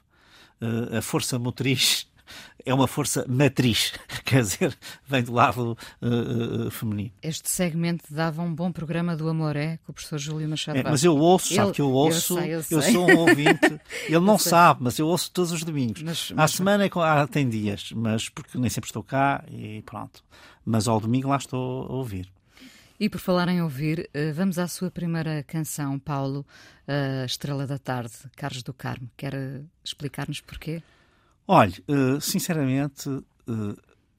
[0.62, 2.08] uh, a força motriz
[2.66, 3.94] é uma força matriz,
[4.26, 7.12] quer dizer, vem do lado uh, uh, feminino.
[7.22, 11.04] Este segmento dava um bom programa do Amoré com o professor Júlio Machado é, Mas
[11.04, 12.78] eu ouço, sabe que eu ouço, eu, sei, eu, sei.
[12.78, 16.02] eu, sou um ouvinte, ele não sabe, mas eu ouço todos os domingos.
[16.02, 16.44] Mas, mas...
[16.44, 20.24] À semana é, ah, tem dias, mas porque nem sempre estou cá e pronto.
[20.66, 22.30] Mas ao domingo lá estou a ouvir.
[23.00, 26.46] E por falar em ouvir, eh, vamos à sua primeira canção, Paulo,
[26.86, 29.10] a Estrela da Tarde, Carlos do Carmo.
[29.16, 30.84] Quer eh, explicar-nos porquê?
[31.48, 33.10] Olha, eh, sinceramente,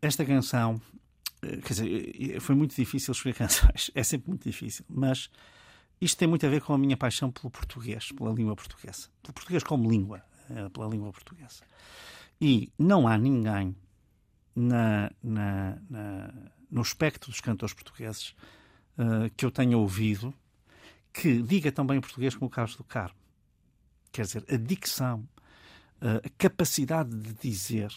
[0.00, 0.80] esta canção,
[1.42, 5.28] quer dizer, foi muito difícil escolher canções, é sempre muito difícil, mas
[6.00, 9.34] isto tem muito a ver com a minha paixão pelo português, pela língua portuguesa, pelo
[9.34, 10.22] português como língua,
[10.72, 11.64] pela língua portuguesa.
[12.40, 13.76] E não há ninguém
[14.56, 16.34] na, na, na,
[16.70, 18.34] no espectro dos cantores portugueses
[19.00, 20.34] uh, que eu tenha ouvido
[21.12, 23.16] que diga bem o português como o Carlos do Carmo.
[24.12, 25.28] Quer dizer, a dicção,
[26.00, 27.92] uh, a capacidade de dizer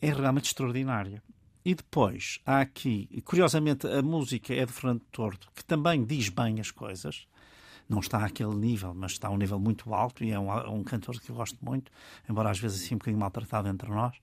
[0.00, 1.22] é realmente extraordinária.
[1.64, 6.60] E depois há aqui, curiosamente, a música é de Fernando Tordo, que também diz bem
[6.60, 7.26] as coisas.
[7.88, 10.84] Não está àquele nível, mas está a um nível muito alto e é um, um
[10.84, 11.90] cantor que eu gosto muito,
[12.28, 14.14] embora às vezes assim um bocadinho maltratado entre nós.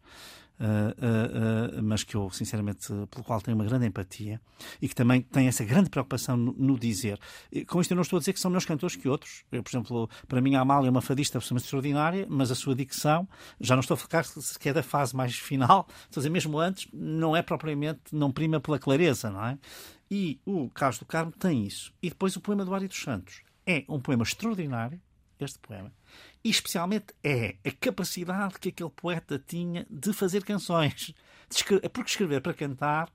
[0.58, 4.40] Uh, uh, mas que eu, sinceramente, pelo qual tenho uma grande empatia
[4.82, 7.20] e que também tem essa grande preocupação no, no, dizer.
[7.52, 9.44] E, com isto eu não estou a dizer que são meus cantores que outros.
[9.52, 12.74] Eu, por exemplo, para mim a Amália é uma fadista absolutamente extraordinária, mas a sua
[12.74, 13.28] dicção,
[13.60, 16.58] já não estou a focar se é da fase mais final, estou a dizer mesmo
[16.58, 19.58] antes, não é propriamente, não prima pela clareza, não é?
[20.10, 21.94] E o Carlos do Carmo tem isso.
[22.02, 23.42] E depois o poema do Ari dos Santos.
[23.66, 25.02] É um poema extraordinário,
[25.40, 25.92] este poema,
[26.46, 31.12] e especialmente é a capacidade que aquele poeta tinha de fazer canções.
[31.50, 33.10] De porque escrever para cantar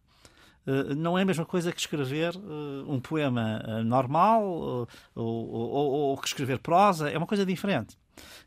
[0.67, 5.93] uh, não é a mesma coisa que escrever uh, um poema uh, normal ou, ou,
[5.93, 7.97] ou, que escrever prosa, é uma coisa diferente.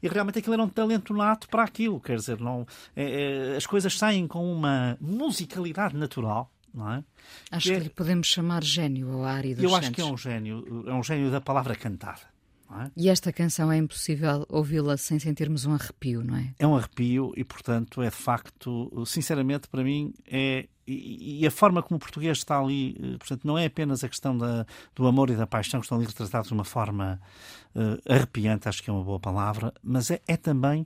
[0.02, 3.66] E realmente aquilo era um talento nato para aquilo, quer dizer, não, é, é, as
[3.66, 6.52] coisas saem com uma musicalidade natural.
[6.74, 7.04] Não é?
[7.52, 9.86] Acho que, que é, lhe podemos chamar gênio ao Ari dos Eu Santos.
[9.86, 12.33] acho que é um gênio, é um gênio da palavra cantada.
[12.82, 12.92] É?
[12.96, 16.54] E esta canção é impossível ouvi-la sem sentirmos um arrepio, não é?
[16.58, 20.68] É um arrepio e, portanto, é de facto, sinceramente, para mim, é.
[20.86, 24.10] E, e a forma como o português está ali, eh, portanto, não é apenas a
[24.10, 27.22] questão da, do amor e da paixão que estão ali retratados de uma forma
[27.74, 30.86] uh, arrepiante, acho que é uma boa palavra, mas é, é também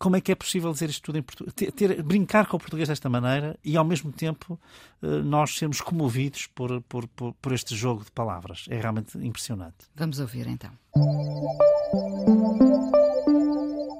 [0.00, 1.52] como é que é possível dizer isto tudo em português?
[1.52, 4.58] Ter, ter, brincar com o português desta maneira e, ao mesmo tempo,
[5.02, 8.64] uh, nós sermos comovidos por, por, por, por, este jogo de palavras.
[8.70, 9.76] É realmente impressionante.
[9.94, 10.70] Vamos ouvir então.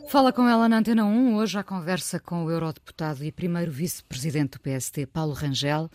[0.09, 4.53] Fala com ela na Antena 1, hoje à conversa com o eurodeputado e primeiro vice-presidente
[4.53, 5.91] do PST, Paulo Rangel.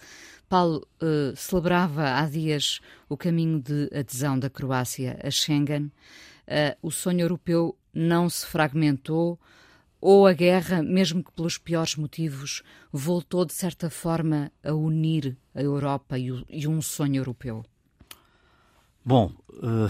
[0.48, 5.86] Paulo uh, celebrava há dias o caminho de adesão da Croácia a Schengen.
[6.48, 9.40] Uh, o sonho europeu não se fragmentou,
[10.06, 12.62] ou a guerra, mesmo que pelos piores motivos,
[12.94, 17.66] voltou de certa forma a unir a Europa e, o, e um sonho europeu?
[19.04, 19.90] Bom, uh,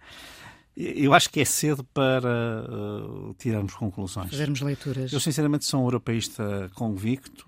[0.74, 4.30] eu acho que é cedo para uh, tirarmos conclusões.
[4.30, 5.12] Fazermos leituras.
[5.12, 7.46] Eu, sinceramente, sou um europeísta convicto.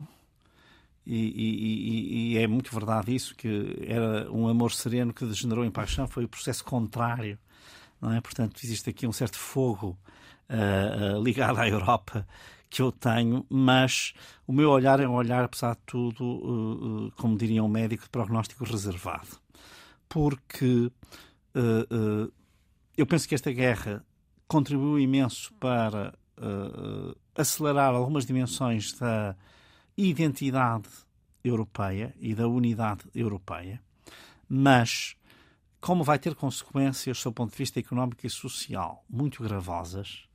[1.07, 5.71] E, e, e, é muito verdade isso, que era um amor sereno que degenerou em
[5.71, 7.39] paixão, foi o processo contrário,
[8.03, 8.21] não é?
[8.21, 9.97] Portanto, existe aqui um certo fogo
[10.51, 12.27] uh, ligada à Europa
[12.69, 14.13] que eu tenho, mas
[14.47, 18.11] o meu olhar é um olhar, apesar de tudo, uh, como diria um médico, de
[18.11, 19.39] prognóstico reservado.
[20.09, 20.91] Porque
[22.97, 24.05] eu penso que esta guerra
[24.47, 26.13] contribuiu imenso para
[27.35, 29.35] acelerar algumas dimensões da
[29.97, 30.89] identidade
[31.43, 33.81] europeia e da unidade europeia,
[34.49, 35.17] mas
[35.81, 40.26] como vai ter consequências, do ponto de vista económico e social, muito gravosas,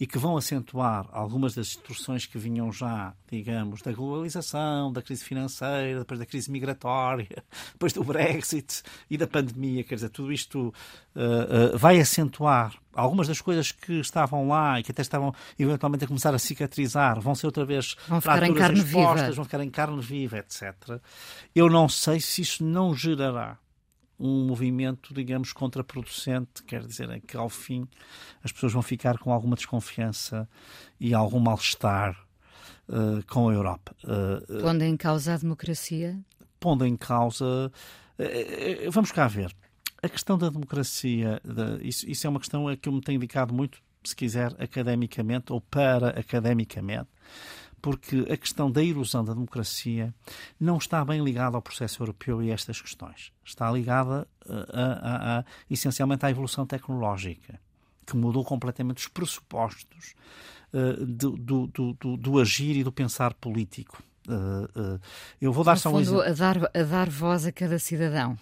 [0.00, 5.24] e que vão acentuar algumas das distorções que vinham já, digamos, da globalização, da crise
[5.24, 9.84] financeira, depois da crise migratória, depois do Brexit e da pandemia.
[9.84, 10.74] Quer dizer, tudo isto
[11.14, 16.04] uh, uh, vai acentuar algumas das coisas que estavam lá e que até estavam eventualmente
[16.04, 19.32] a começar a cicatrizar, vão ser outra vez vão ficar em carne expostas, viva.
[19.34, 21.00] vão ficar em carne viva, etc.
[21.54, 23.58] Eu não sei se isso não gerará
[24.22, 27.88] um movimento, digamos, contraproducente, quer dizer, é que ao fim
[28.42, 30.48] as pessoas vão ficar com alguma desconfiança
[31.00, 32.16] e algum mal-estar
[32.88, 33.96] uh, com a Europa.
[34.04, 36.16] Uh, pondo em causa a democracia?
[36.60, 37.72] Pondo em causa.
[38.16, 39.52] Uh, vamos cá ver.
[40.00, 43.18] A questão da democracia, de, isso, isso é uma questão a que eu me tenho
[43.18, 47.08] dedicado muito, se quiser, academicamente ou para academicamente
[47.82, 50.14] porque a questão da erosão da democracia
[50.58, 53.32] não está bem ligada ao processo europeu e a estas questões.
[53.44, 57.60] Está ligada a, a, a, essencialmente à evolução tecnológica.
[58.06, 60.14] que mudou completamente os pressupostos
[60.72, 64.00] uh, do, do, do, do, agir e do pensar político.
[64.28, 65.00] Uh, uh,
[65.40, 66.22] eu vou dar no só fundo, um exemplo.
[66.22, 68.38] A dar, a dar voz a cada cidadão.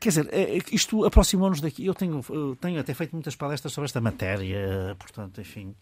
[0.00, 0.30] Quer dizer,
[0.72, 1.84] isto aproximou-nos daqui.
[1.84, 2.22] Eu tenho,
[2.58, 5.74] tenho até feito muitas palestras sobre esta matéria, portanto, enfim,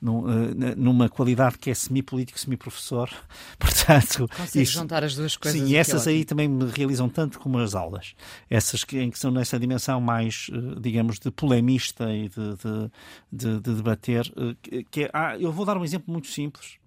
[0.00, 3.10] eh, numa qualidade que é semi-político, semi-professor.
[3.58, 5.60] Portanto, Consegue juntar as duas coisas.
[5.60, 8.14] Sim, e essas aí também me realizam tanto como as aulas.
[8.48, 12.90] Essas que, em que são nessa dimensão mais, eh, digamos, de polemista e de, de,
[13.32, 14.32] de, de debater.
[14.70, 16.78] Eh, que é, ah, eu vou dar um exemplo muito simples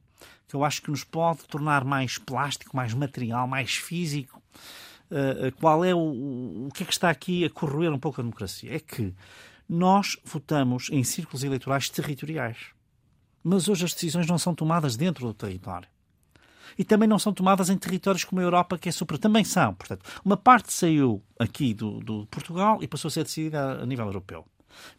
[0.48, 4.42] que eu acho que nos pode tornar mais plástico, mais material, mais físico.
[5.10, 8.24] Uh, qual é o, o que é que está aqui a corroer um pouco a
[8.24, 8.76] democracia?
[8.76, 9.14] É que
[9.68, 12.58] nós votamos em círculos eleitorais territoriais.
[13.44, 15.88] Mas hoje as decisões não são tomadas dentro do território.
[16.78, 19.18] E também não são tomadas em territórios como a Europa, que é super.
[19.18, 19.74] Também são.
[19.74, 24.06] Portanto, uma parte saiu aqui do, do Portugal e passou a ser decidida a nível
[24.06, 24.46] europeu.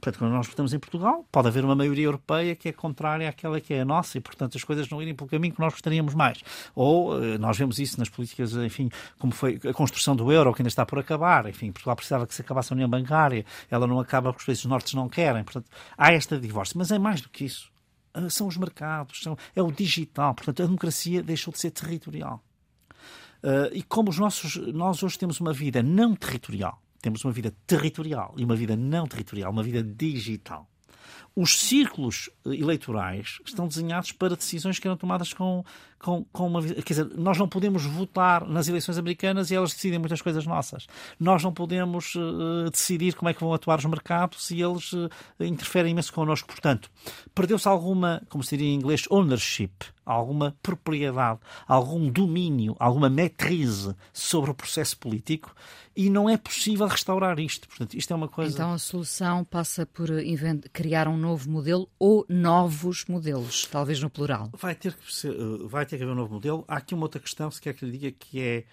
[0.01, 3.61] Portanto, quando nós votamos em Portugal, pode haver uma maioria europeia que é contrária àquela
[3.61, 6.15] que é a nossa e, portanto, as coisas não irem pelo caminho que nós gostaríamos
[6.15, 6.43] mais.
[6.75, 10.63] Ou eh, nós vemos isso nas políticas, enfim, como foi a construção do euro, que
[10.63, 11.49] ainda está por acabar.
[11.49, 14.65] Enfim, Portugal precisava que se acabasse a União Bancária, ela não acaba porque os países
[14.65, 15.43] nortes não querem.
[15.45, 16.77] Portanto, há esta divórcio.
[16.79, 17.72] Mas é mais do que isso.
[18.15, 20.35] Ah, são os mercados, são, é o digital.
[20.35, 22.43] Portanto, a democracia deixou de ser territorial.
[23.43, 27.53] Uh, e como os nossos, nós hoje temos uma vida não territorial, temos uma vida
[27.67, 30.69] territorial e uma vida não territorial, uma vida digital
[31.35, 35.65] os círculos eh, eleitorais estão desenhados para decisões que eram tomadas com,
[35.99, 36.63] com, com uma.
[36.63, 40.87] Quer dizer, nós não podemos votar nas eleições americanas e elas decidem muitas coisas nossas.
[41.19, 45.09] Nós não podemos uh, decidir como é que vão atuar os mercados e eles uh,
[45.41, 46.49] interferem imenso connosco.
[46.49, 46.91] Portanto,
[47.35, 49.73] perdeu-se alguma, como se diria em inglês, ownership,
[50.05, 55.55] alguma propriedade, algum domínio, alguma matriz sobre o processo político
[55.95, 57.69] e não é possível restaurar isto.
[57.69, 58.53] Portanto, isto é uma coisa.
[58.53, 60.09] Então a solução passa por
[60.73, 64.51] criar um novo modelo ou novos modelos, talvez no plural.
[64.55, 66.65] Vai ter que, ser, eh, vai ter que haver um novo modelo.
[66.67, 68.65] Há aqui uma outra questão, se quer que lhe diga, que é,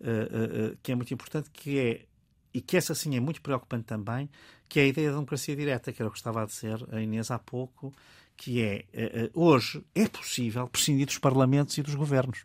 [0.00, 2.06] uh, uh, que é muito importante, que é,
[2.52, 4.28] e que essa sim é muito preocupante também,
[4.68, 7.00] que é a ideia da democracia direta, que era o que estava a dizer a
[7.00, 7.92] Inês há pouco,
[8.40, 12.38] que é, uh, hoje, é possível prescindir dos parlamentos e dos governos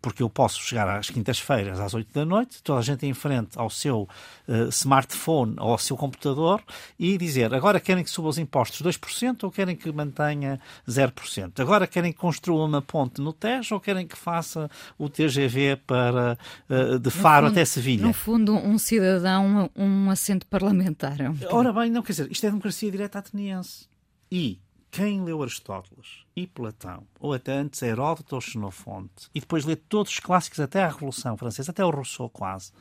[0.00, 3.58] porque eu posso chegar às quintas-feiras às 8 da noite, toda a gente em frente
[3.58, 4.08] ao seu
[4.46, 6.62] uh, smartphone ou ao seu computador
[6.98, 11.60] e dizer agora querem que suba os impostos 2% ou querem que mantenha 0%?
[11.60, 16.38] Agora querem que construa uma ponte no Tejo ou querem que faça o TGV para,
[16.68, 18.06] uh, de Faro fundo, até Sevilha?
[18.06, 21.16] No fundo, um cidadão, um assento parlamentar.
[21.20, 23.88] É Ora bem, não quer dizer, isto é democracia direta ateniense.
[24.30, 24.60] E
[24.96, 30.10] quem leu Aristóteles e Platão, ou até antes Heródoto ou Xenofonte, e depois lê todos
[30.10, 32.72] os clássicos até a Revolução Francesa, até o Rousseau quase,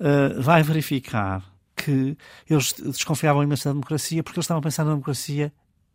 [0.00, 1.44] uh, vai verificar
[1.76, 2.16] que
[2.48, 5.52] eles desconfiavam imenso da democracia porque eles estavam a pensar na democracia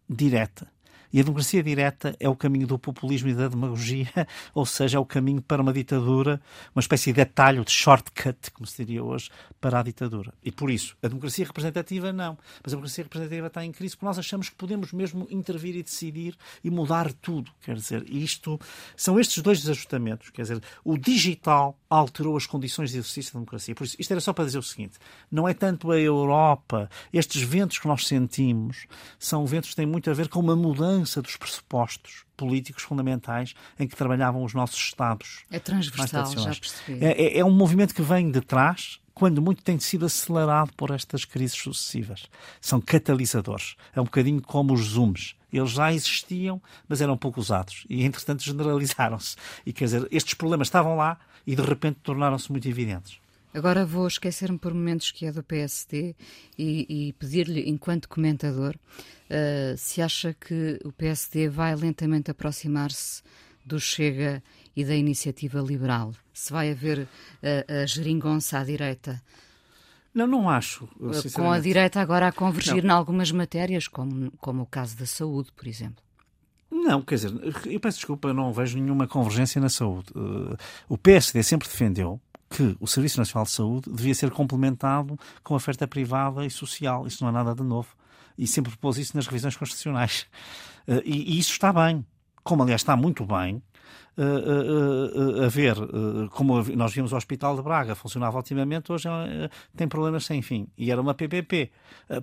[0.08, 0.72] direta.
[1.14, 4.10] E a democracia direta é o caminho do populismo e da demagogia,
[4.52, 6.42] ou seja, é o caminho para uma ditadura,
[6.76, 9.30] uma espécie de atalho, de shortcut, como se diria hoje,
[9.62, 10.34] para a ditadura.
[10.44, 12.36] E por isso, a democracia representativa não.
[12.64, 15.84] Mas a democracia representativa está em crise porque nós achamos que podemos mesmo intervir e
[15.84, 17.52] decidir e mudar tudo.
[17.62, 18.60] Quer dizer, isto
[18.98, 20.32] são estes dois desajustamentos.
[20.32, 23.76] Quer dizer, o digital alterou as condições de exercício da democracia.
[23.76, 24.98] Por isso, isto era só para dizer o seguinte:
[25.32, 28.88] não é tanto a Europa, estes ventos que nós sentimos
[29.20, 33.88] são ventos que têm muito a ver com uma mudança dos pressupostos políticos fundamentais em
[33.88, 35.44] que trabalhavam os nossos Estados.
[35.52, 37.04] É transversal, já percebi.
[37.04, 40.92] É, é, é um movimento que vem de trás, quando muito tem sido acelerado por
[40.92, 42.28] estas crises sucessivas.
[42.60, 43.76] São catalisadores.
[43.96, 45.36] É um bocadinho como os zooms.
[45.52, 47.86] Eles já existiam, mas eram pouco usados.
[47.88, 49.36] E, entretanto, generalizaram-se.
[49.66, 53.20] E, quer dizer, estes problemas estavam lá e, de repente, tornaram-se muito evidentes.
[53.54, 56.16] Agora vou esquecer-me por momentos que é do PSD
[56.58, 63.22] e, e pedir-lhe, enquanto comentador, uh, se acha que o PSD vai lentamente aproximar-se
[63.64, 64.44] do Chega
[64.76, 66.14] e da iniciativa liberal.
[66.34, 69.22] Se vai haver uh, a geringonça à direita.
[70.12, 70.88] Não, não acho.
[71.34, 75.52] Com a direita agora a convergir em algumas matérias, como, como o caso da saúde,
[75.56, 76.03] por exemplo.
[76.74, 77.32] Não, quer dizer,
[77.68, 80.08] eu peço desculpa, não vejo nenhuma convergência na saúde.
[80.16, 80.58] Uh,
[80.90, 85.88] o PSD sempre defendeu que o Serviço Nacional de Saúde devia ser complementado com oferta
[85.88, 87.06] privada e social.
[87.06, 87.90] Isso não é nada de novo.
[88.38, 90.28] E sempre propôs isso nas revisões constitucionais.
[90.88, 92.06] Eh, e isso está bem.
[92.44, 93.62] Como, aliás, está muito bem
[94.18, 95.76] uh, uh, haver,
[96.32, 99.08] como nós vimos o Hospital de Braga, funcionava otimamente, hoje
[99.76, 100.68] tem problemas sem fim.
[100.78, 101.72] E era uma PPP.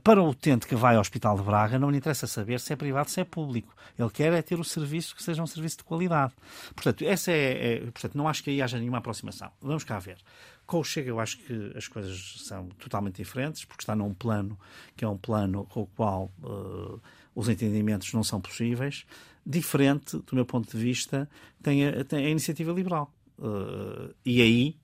[0.03, 2.77] para o utente que vai ao Hospital de Braga, não lhe interessa saber se é
[2.77, 3.75] privado, se é público.
[3.99, 6.33] Ele quer é ter o serviço que seja um serviço de qualidade.
[6.75, 9.51] Portanto, essa é, é portanto, não acho que aí haja nenhuma aproximação.
[9.61, 10.19] Vamos cá ver.
[10.67, 14.59] Com o Chega, eu acho que as coisas são totalmente diferentes, porque está num plano
[14.97, 17.01] que é um plano com o qual uh,
[17.35, 19.05] os entendimentos não são possíveis.
[19.51, 21.29] Diferente, do meu ponto de vista,
[21.63, 23.13] tem a, tem a iniciativa liberal.
[23.39, 24.77] Uh, e aí,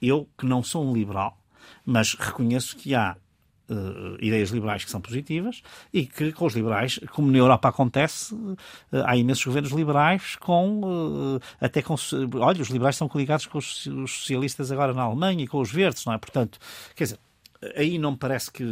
[0.00, 1.38] eu, que não sou um liberal,
[1.84, 3.16] mas reconheço que há
[3.68, 8.34] uh, ideias liberais que são positivas e que com os liberais, como na Europa acontece,
[8.34, 8.56] uh,
[9.04, 11.94] há imensos governos liberais com uh, até com
[12.36, 15.70] olha, os liberais estão coligados com os, os, socialistas agora na Alemanha e com os
[15.70, 16.18] verdes, não é?
[16.18, 16.58] Portanto,
[16.94, 17.18] quer dizer,
[17.76, 18.64] aí não me parece que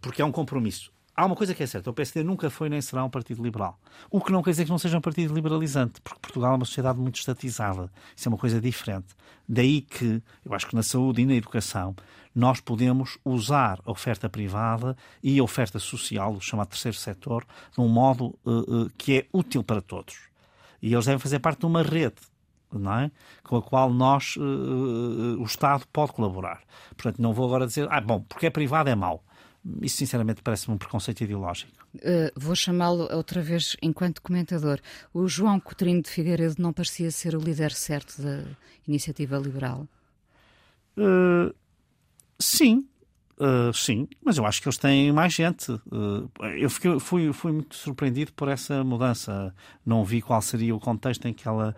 [0.00, 0.92] porque é um compromisso.
[1.16, 3.78] Há uma coisa que é certa, o PSD nunca foi nem será um partido liberal.
[4.10, 6.64] O que não quer dizer que não seja um partido liberalizante, porque Portugal é uma
[6.64, 7.90] sociedade muito estatizada.
[8.16, 9.14] Isso é uma coisa diferente.
[9.48, 11.94] Daí que, eu acho que na saúde e na educação,
[12.34, 17.80] nós podemos usar a oferta privada e a oferta social, o chamado terceiro setor, de
[17.80, 20.16] um modo uh, uh, que é útil para todos.
[20.80, 22.16] E eles devem fazer parte de uma rede
[22.72, 23.10] é?
[23.42, 26.60] com a qual nós, uh, o Estado, pode colaborar.
[26.90, 29.24] Portanto, não vou agora dizer, ah, bom, porque é privado é mau.
[29.82, 31.72] Isso, sinceramente, parece-me um preconceito ideológico.
[31.96, 34.80] Uh, vou chamá-lo outra vez enquanto comentador.
[35.12, 38.44] O João Coutinho de Figueiredo não parecia ser o líder certo da
[38.86, 39.86] iniciativa liberal?
[40.96, 41.54] Uh,
[42.40, 42.86] Sim,
[43.40, 45.72] Uh, sim, mas eu acho que eles têm mais gente.
[45.72, 49.54] Uh, eu fiquei, fui, fui muito surpreendido por essa mudança.
[49.84, 51.74] Não vi qual seria o contexto em que ela.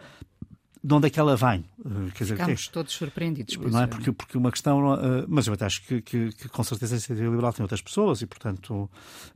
[0.84, 1.64] De onde é que ela vem?
[1.78, 3.56] Uh, quer dizer, Ficamos que, todos surpreendidos.
[3.56, 3.86] Por não é?
[3.86, 4.98] Porque, porque uma questão.
[5.28, 8.20] mas eu até acho que, que, que, com certeza a iniciativa liberal tem outras pessoas
[8.20, 8.90] e, portanto,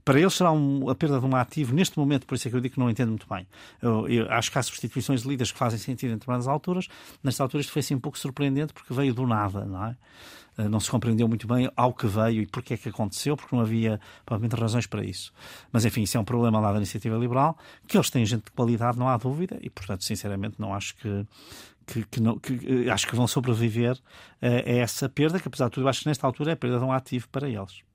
[0.04, 2.56] para eles será um, a perda de um ativo neste momento, por isso é que
[2.56, 3.46] eu digo que não entendo muito bem.
[3.80, 6.88] Eu, eu acho que há substituições de líderes que fazem sentido em determinadas alturas.
[7.22, 9.96] Nestas alturas foi assim um pouco surpreendente porque veio do nada, não é?
[10.58, 13.54] Eh, não se compreendeu muito bem ao que veio e porque é que aconteceu, porque
[13.54, 15.32] não havia provavelmente razões para isso.
[15.70, 18.50] Mas enfim, isso é um problema lá da iniciativa liberal, que eles têm gente de
[18.52, 21.26] qualidade, não há dúvida, e portanto, sinceramente, não acho que.
[21.88, 23.96] Que, que, não, que acho que vão sobreviver
[24.42, 26.84] a, a essa perda, que apesar de tudo, acho que nesta altura é perda de
[26.84, 27.85] um ativo para eles.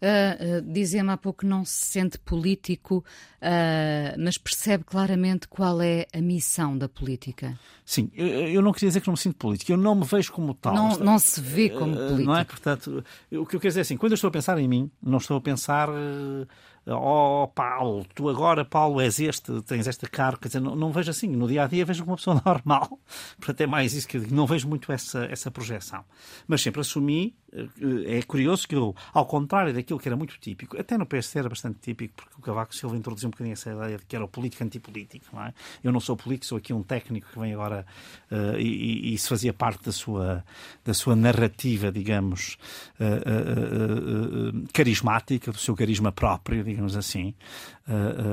[0.00, 3.04] Uh, uh, Dizia-me há pouco que não se sente político,
[3.42, 7.58] uh, mas percebe claramente qual é a missão da política.
[7.84, 10.32] Sim, eu, eu, não queria dizer que não me sinto político, eu não me vejo
[10.32, 10.74] como tal.
[10.74, 12.22] Não, não se vê como político.
[12.22, 12.44] Não é?
[12.44, 14.90] Portanto, o que eu quero dizer é assim, quando eu estou a pensar em mim,
[15.02, 15.88] não estou a pensar
[16.94, 21.10] oh Paulo, tu agora, Paulo, és este, tens esta cara, quer dizer, não, não vejo
[21.10, 22.98] assim, no dia a dia vejo como uma pessoa normal,
[23.36, 26.04] portanto é mais isso que eu digo, não vejo muito essa, essa projeção.
[26.46, 27.34] Mas sempre assumi,
[28.06, 31.48] é curioso que eu, ao contrário daquilo que era muito típico, até no PSD era
[31.48, 34.28] bastante típico, porque o Cavaco Silva introduziu um bocadinho essa ideia de que era o
[34.28, 35.54] político antipolítico, não é?
[35.82, 37.86] Eu não sou político, sou aqui um técnico que vem agora
[38.30, 40.44] uh, e, e, isso fazia parte da sua,
[40.84, 42.58] da sua narrativa, digamos,
[43.00, 47.34] uh, uh, carismática, do seu carisma próprio, digamos assim.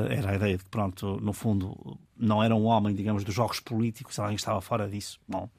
[0.10, 3.62] Era a ideia de que, pronto, no fundo, não era um homem, digamos, dos jogos
[3.62, 5.18] políticos, alguém estava fora disso.
[5.26, 5.50] Bom.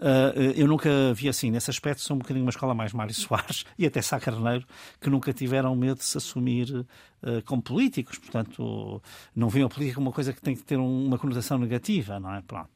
[0.00, 3.64] Uh, eu nunca vi assim, nesse aspecto, sou um bocadinho uma escola mais Mário Soares
[3.76, 4.64] e até Sá Carneiro,
[5.00, 6.86] que nunca tiveram medo de se assumir uh,
[7.44, 9.02] como políticos, portanto,
[9.34, 12.32] não viam a política como uma coisa que tem que ter uma conotação negativa, não
[12.32, 12.40] é?
[12.42, 12.70] Pronto.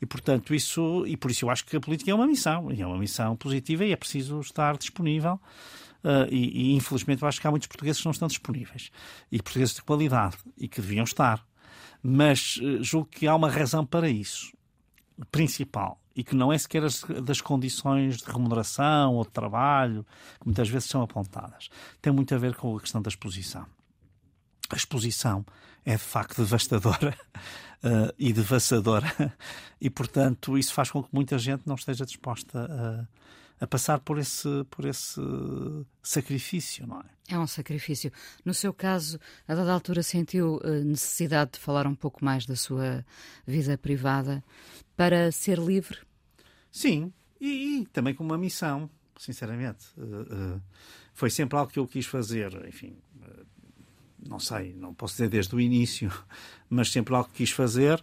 [0.00, 2.82] E, portanto, isso, e por isso eu acho que a política é uma missão, e
[2.82, 5.40] é uma missão positiva e é preciso estar disponível
[6.04, 8.90] Uh, e, e, infelizmente eu acho que há muitos portugueses que não estão disponíveis
[9.32, 11.42] e portugueses de qualidade e que deviam estar.
[12.02, 14.52] Mas uh, julgo que há uma razão para isso,
[15.32, 20.06] principal, e que não é sequer as, das condições de remuneração ou de trabalho,
[20.40, 21.68] que muitas vezes são apontadas.
[22.00, 23.66] Tem muito a ver com a questão da exposição.
[24.70, 25.44] A exposição
[25.84, 27.16] é de facto devastadora
[27.82, 29.12] uh, e devassadora,
[29.80, 33.24] e portanto isso faz com que muita gente não esteja disposta a
[33.60, 35.20] a passar por esse, por esse
[36.02, 37.04] sacrifício, não é?
[37.28, 38.12] É um sacrifício.
[38.44, 42.54] No seu caso, a dada altura sentiu eh, necessidade de falar um pouco mais da
[42.54, 43.04] sua
[43.46, 44.44] vida privada
[44.94, 45.98] para ser livre?
[46.70, 49.86] Sim, e, e também com uma missão, sinceramente.
[49.96, 50.62] Uh, uh,
[51.14, 52.96] foi sempre algo que eu quis fazer, enfim,
[54.28, 56.12] não sei, não posso dizer desde o início,
[56.68, 58.02] mas sempre algo que quis fazer,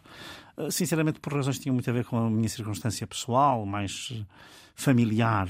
[0.69, 4.13] sinceramente por razões que tinham muito a ver com a minha circunstância pessoal, mais
[4.75, 5.49] familiar,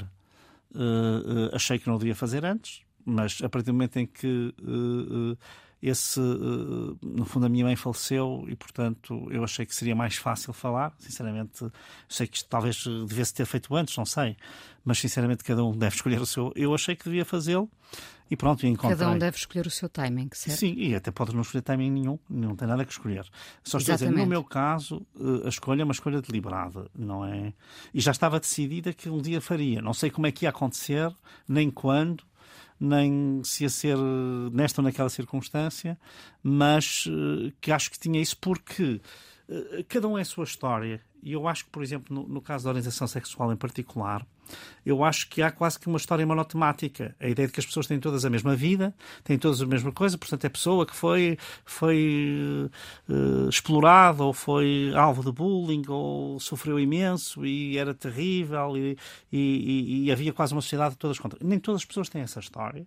[0.74, 4.54] uh, uh, achei que não devia fazer antes, mas a partir do momento em que
[5.82, 10.52] esse, no fundo, a minha mãe faleceu e, portanto, eu achei que seria mais fácil
[10.52, 10.94] falar.
[10.96, 11.66] Sinceramente,
[12.08, 14.36] sei que isto talvez devesse ter feito antes, não sei,
[14.84, 16.52] mas sinceramente cada um deve escolher o seu.
[16.54, 17.68] Eu achei que devia fazê-lo
[18.30, 18.96] e pronto, encontrei.
[18.96, 20.58] Cada um deve escolher o seu timing, certo?
[20.58, 23.26] Sim, e até pode não escolher timing nenhum, não tem nada que escolher.
[23.64, 25.04] Só estou a dizer, no meu caso,
[25.44, 27.52] a escolha é uma escolha deliberada, não é?
[27.92, 29.82] E já estava decidida que um dia faria.
[29.82, 31.12] Não sei como é que ia acontecer,
[31.46, 32.24] nem quando,
[32.82, 33.96] nem se ia ser
[34.52, 35.98] nesta ou naquela circunstância,
[36.42, 37.04] mas
[37.60, 39.00] que acho que tinha isso porque
[39.88, 41.00] cada um é a sua história.
[41.22, 44.26] E eu acho que, por exemplo, no, no caso da orientação sexual em particular,
[44.84, 47.14] eu acho que há quase que uma história monotemática.
[47.20, 49.92] A ideia de que as pessoas têm todas a mesma vida, têm todas a mesma
[49.92, 52.68] coisa, portanto, é pessoa que foi, foi
[53.08, 58.98] uh, explorada ou foi alvo de bullying ou sofreu imenso e era terrível e,
[59.30, 61.38] e, e havia quase uma sociedade todas contra.
[61.42, 62.84] Nem todas as pessoas têm essa história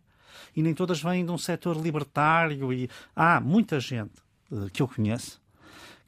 [0.54, 4.14] e nem todas vêm de um setor libertário e há muita gente
[4.52, 5.45] uh, que eu conheço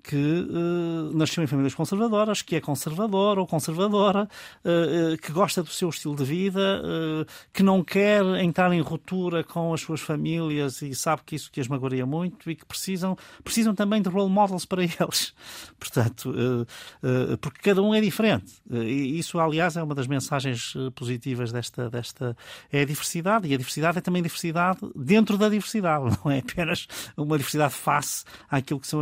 [0.04, 4.30] que uh, nasceu em famílias conservadoras, que é conservador ou conservadora,
[4.64, 6.58] uh, uh, que gosta do seu estilo de vida,
[7.54, 11.60] que não quer entrar em ruptura com as suas famílias e sabe que isso que
[11.60, 15.34] as magoaria muito e que precisam, precisam também de role models para eles.
[15.80, 16.34] Portanto,
[17.42, 18.54] porque cada um é diferente.
[18.70, 22.36] E isso, aliás, é uma das mensagens positivas desta, desta.
[22.72, 23.48] É a diversidade.
[23.48, 28.24] E a diversidade é também diversidade dentro da diversidade, não é apenas uma diversidade face
[28.50, 29.02] àquilo que são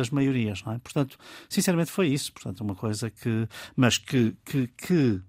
[0.00, 0.78] as maiorias, não é?
[0.78, 5.20] Portanto, sinceramente foi isso, portanto, uma coisa que, mas que, que, que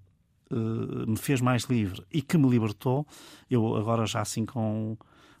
[0.50, 3.06] uh, me fez mais livre e que me libertou,
[3.50, 4.96] eu agora já assim com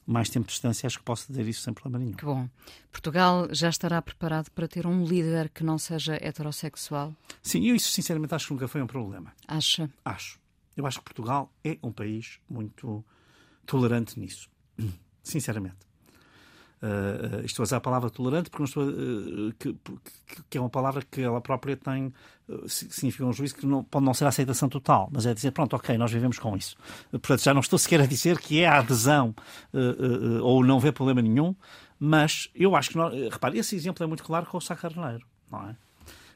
[0.06, 2.16] mais tempo de distância, acho que posso dizer isso sem problema nenhum.
[2.16, 2.48] Que bom.
[2.90, 7.14] Portugal já estará preparado para ter um líder que não seja heterossexual?
[7.42, 9.32] Sim, eu isso sinceramente acho que nunca foi um problema.
[9.46, 9.88] Acha?
[10.04, 10.40] Acho.
[10.76, 13.04] Eu acho que Portugal é um país muito
[13.66, 14.48] tolerante nisso.
[15.22, 15.89] Sinceramente.
[16.82, 19.76] Uh, estou a usar a palavra tolerante porque não estou, uh, que,
[20.48, 22.10] que, é uma palavra que ela própria tem,
[22.48, 25.50] uh, significa um juízo que não, pode não ser a aceitação total, mas é dizer,
[25.50, 26.76] pronto, ok, nós vivemos com isso.
[27.10, 29.34] portanto, já não estou sequer a dizer que é a adesão
[30.42, 31.54] ou não vê problema nenhum,
[31.98, 35.26] mas eu acho que, nós, repare, esse exemplo é muito claro com o Sá Carneiro,
[35.52, 35.76] não é?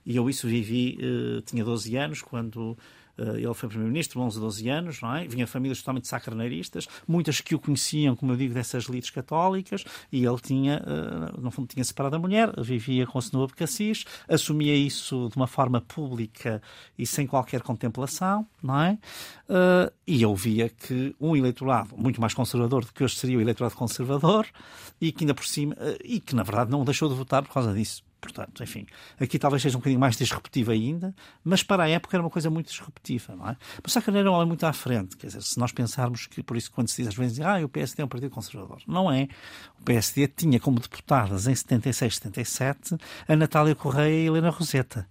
[0.04, 0.98] E eu isso vivi,
[1.46, 2.76] tinha 12 anos, quando
[3.16, 5.26] ele foi Primeiro-Ministro, 11, 12 anos, não é?
[5.26, 10.24] Vinha famílias totalmente sacraneiristas, muitas que o conheciam, como eu digo, dessas lides católicas, e
[10.24, 14.74] ele tinha, eh, no fundo, tinha separado a mulher, vivia com o senhor Cassis, assumia
[14.74, 16.60] isso de uma forma pública
[16.98, 18.98] e sem qualquer contemplação, não é?
[19.48, 23.40] Eh, e eu via que um eleitorado muito mais conservador do que hoje seria o
[23.40, 24.46] eleitorado conservador,
[25.00, 27.72] e que ainda por cima, e que na verdade não deixou de votar por causa
[27.72, 28.02] disso.
[28.24, 28.86] Portanto, enfim,
[29.20, 31.14] aqui talvez seja um bocadinho mais disruptivo ainda,
[31.44, 33.56] mas para a época era uma coisa muito disruptiva, não é?
[33.82, 36.72] Mas Sá Carneiro olha muito à frente, quer dizer, se nós pensarmos que, por isso,
[36.72, 38.80] quando se diz às vezes, ah, o PSD é um partido conservador.
[38.86, 39.28] Não é.
[39.78, 42.96] O PSD tinha como deputadas em 76, 77
[43.28, 45.06] a Natália Correia e a Helena Roseta.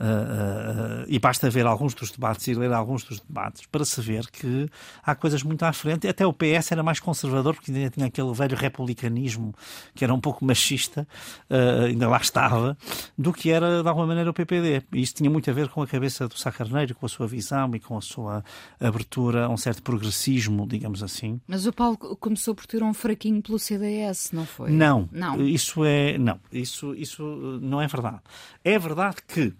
[0.00, 4.00] Uh, uh, e basta ver alguns dos debates e ler alguns dos debates para se
[4.00, 4.66] ver que
[5.04, 6.08] há coisas muito à frente.
[6.08, 9.54] Até o PS era mais conservador, porque ainda tinha aquele velho republicanismo
[9.94, 11.06] que era um pouco machista,
[11.50, 12.78] uh, ainda lá estava,
[13.18, 14.82] do que era de alguma maneira o PPD.
[14.90, 17.26] E isso tinha muito a ver com a cabeça do Sá Carneiro, com a sua
[17.26, 18.42] visão e com a sua
[18.80, 21.38] abertura a um certo progressismo, digamos assim.
[21.46, 24.70] Mas o Paulo começou por ter um fraquinho pelo CDS, não foi?
[24.70, 25.46] Não, não.
[25.46, 26.16] Isso é.
[26.16, 27.22] Não, isso, isso
[27.60, 28.20] não é verdade.
[28.64, 29.52] É verdade que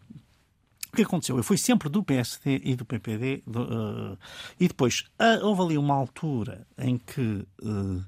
[0.93, 1.37] o que aconteceu?
[1.37, 4.19] Eu fui sempre do PSD e do PPD, do, uh,
[4.59, 7.47] e depois uh, houve ali uma altura em que.
[7.63, 8.05] Uh,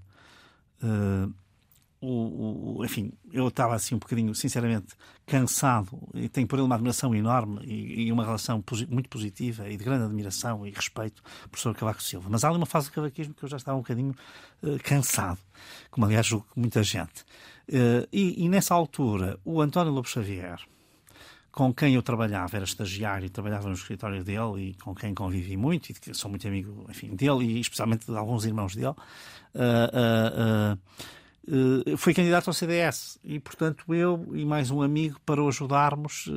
[2.02, 4.88] o, o, enfim, eu estava assim um bocadinho, sinceramente,
[5.24, 9.68] cansado e tenho por ele uma admiração enorme e, e uma relação posi muito positiva
[9.68, 12.28] e de grande admiração e respeito por professor Cavaco Silva.
[12.28, 14.16] Mas há ali uma fase do cavaquismo que eu já estava um bocadinho
[14.64, 15.38] uh, cansado,
[15.92, 17.22] como aliás julgo muita gente.
[17.68, 20.58] Uh, e, e, nessa altura, o António Lobo Xavier,
[21.52, 25.90] com quem eu trabalhava, era estagiário trabalhava no escritório dele e com quem convivi muito
[25.90, 28.96] e sou muito amigo enfim, dele e especialmente de alguns irmãos dele, uh,
[29.54, 30.78] uh,
[31.92, 36.30] uh, foi candidato ao CDS e, portanto, eu e mais um amigo para o ajudarmos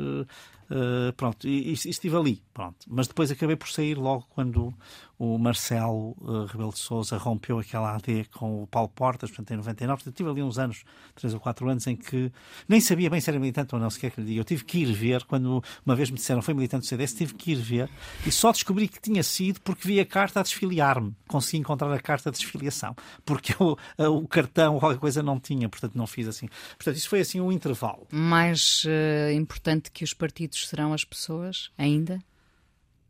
[1.16, 2.86] pronto, e, e, estive ali, pronto.
[2.88, 4.74] Mas depois acabei por sair logo quando
[5.18, 9.58] o Marcelo uh, Rebelo de Souza rompeu aquela AD com o Paulo Portas, portanto em
[9.58, 9.98] 99.
[9.98, 10.84] Portanto, tive ali uns anos,
[11.16, 12.32] três ou quatro anos, em que
[12.68, 14.42] nem sabia bem se era militante ou não, sequer que lhe diga.
[14.42, 17.34] Eu tive que ir ver, quando uma vez me disseram foi militante do CDS, tive
[17.34, 17.90] que ir ver
[18.26, 21.16] e só descobri que tinha sido porque vi a carta a desfiliar-me.
[21.28, 22.96] Consegui encontrar a carta de desfiliação,
[23.26, 23.78] porque eu,
[24.12, 26.48] o cartão ou qualquer coisa não tinha, portanto não fiz assim.
[26.78, 28.08] Portanto, isso foi assim um intervalo.
[28.12, 32.20] Mais uh, importante que os partidos serão as pessoas ainda?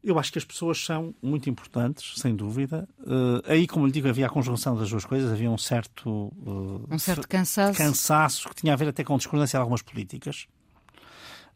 [0.06, 2.88] Eu acho que as pessoas são muito importantes, sem dúvida.
[3.00, 6.88] Uh, aí, como lhe digo, havia a conjugação das duas coisas, havia um certo, uh,
[6.90, 7.78] um certo cansaço.
[7.78, 10.48] cansaço que tinha a ver até com discordância de algumas políticas.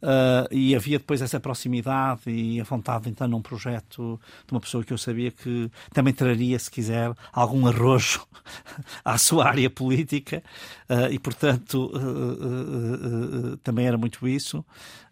[0.01, 4.61] Uh, e havia depois essa proximidade e a vontade de entrar num projeto de uma
[4.61, 8.25] pessoa que eu sabia que também traria, se quiser, algum arrojo
[9.03, 10.41] à sua área política
[10.89, 14.63] uh, e, portanto, uh, também era muito isso.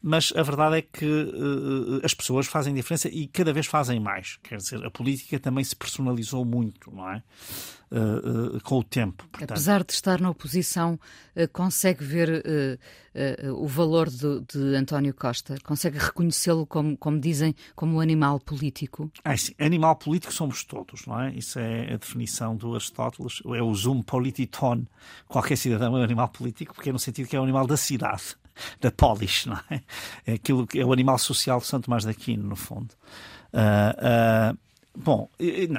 [0.09, 1.31] Mas a verdade é que
[2.01, 4.37] as pessoas fazem diferença e cada vez fazem mais.
[4.41, 7.21] Quer dizer, a política também se personalizou muito, não é?
[7.91, 9.27] uh, com o tempo.
[9.27, 9.51] Portanto...
[9.51, 10.99] Apesar de estar na oposição,
[11.35, 12.43] uh, consegue ver
[13.55, 15.57] o valor de, de, António Costa?
[15.63, 19.11] Consegue reconhecê-lo, como, como dizem, como animal político?
[19.23, 19.53] Ah, sim.
[19.59, 21.33] Animal político somos todos, não é?
[21.33, 24.85] Isso é a definição do Aristóteles, é o zoom polititon.
[25.27, 27.75] Qualquer cidadão é um animal político, porque é no sentido que é um animal da
[27.75, 28.37] cidade
[28.81, 29.81] da polis, não é?
[30.25, 32.93] É aquilo é o animal social de Santo Tomás de Aquino, no fundo.
[33.53, 34.67] Uh, uh,
[34.99, 35.29] Bom,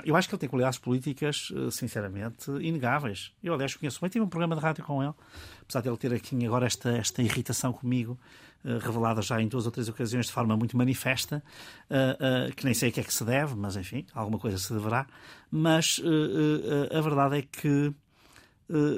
[0.05, 3.33] eu acho que ele tem qualidades políticas, eh, sinceramente, inegáveis.
[3.43, 5.13] Eu, aliás, conheço bem, tive um programa de rádio com ele,
[5.61, 8.17] apesar de ele ter aqui agora esta, esta irritação comigo,
[8.65, 11.43] uh, revelada já em duas ou três ocasiões de forma muito manifesta,
[11.91, 14.57] uh, uh, que nem sei o que é que se deve, mas enfim, alguma coisa
[14.57, 15.05] se deverá.
[15.51, 16.01] Mas
[16.97, 17.93] a verdade é que,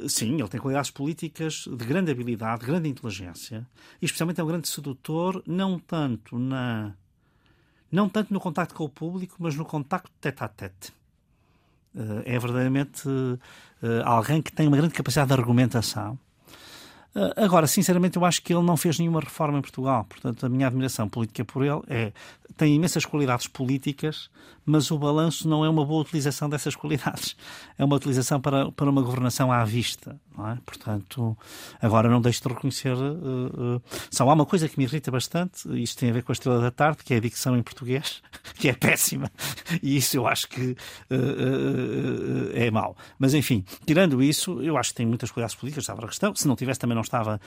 [0.09, 3.67] sim, ele tem qualidades políticas de grande habilidade, de grande inteligência,
[4.01, 6.95] e especialmente é um grande sedutor, não tanto na
[7.91, 10.93] não tanto no contacto com o público, mas no contacto tete a tete.
[11.95, 13.09] Eh, é verdadeiramente
[13.83, 16.19] eh, alguém que tem uma grande capacidade de argumentação.
[17.15, 20.05] Eh, agora, sinceramente, eu acho que ele não fez nenhuma reforma em Portugal.
[20.05, 22.13] Portanto, a minha admiração política por ele é.
[22.57, 24.31] tem imensas qualidades políticas,
[24.65, 27.37] mas o balanço não é uma boa utilização dessas qualidades.
[27.77, 30.19] É uma utilização para, para uma governação à vista.
[30.37, 30.59] Não é?
[30.65, 31.37] Portanto,
[31.83, 32.95] agora não deixo de reconhecer.
[32.95, 36.33] Uh, uh, só há uma coisa que me irrita bastante, isto tem a ver com
[36.33, 38.23] a Estrela da Tarde, que é a dicção em português,
[38.57, 39.31] que é péssima.
[39.83, 40.73] E isso eu acho que
[41.11, 42.97] uh, é mau.
[43.19, 46.35] Mas, enfim, tirando isso, eu acho que tem muitas qualidades políticas, estava a questão.
[46.35, 47.41] Se não tivesse, também não estava,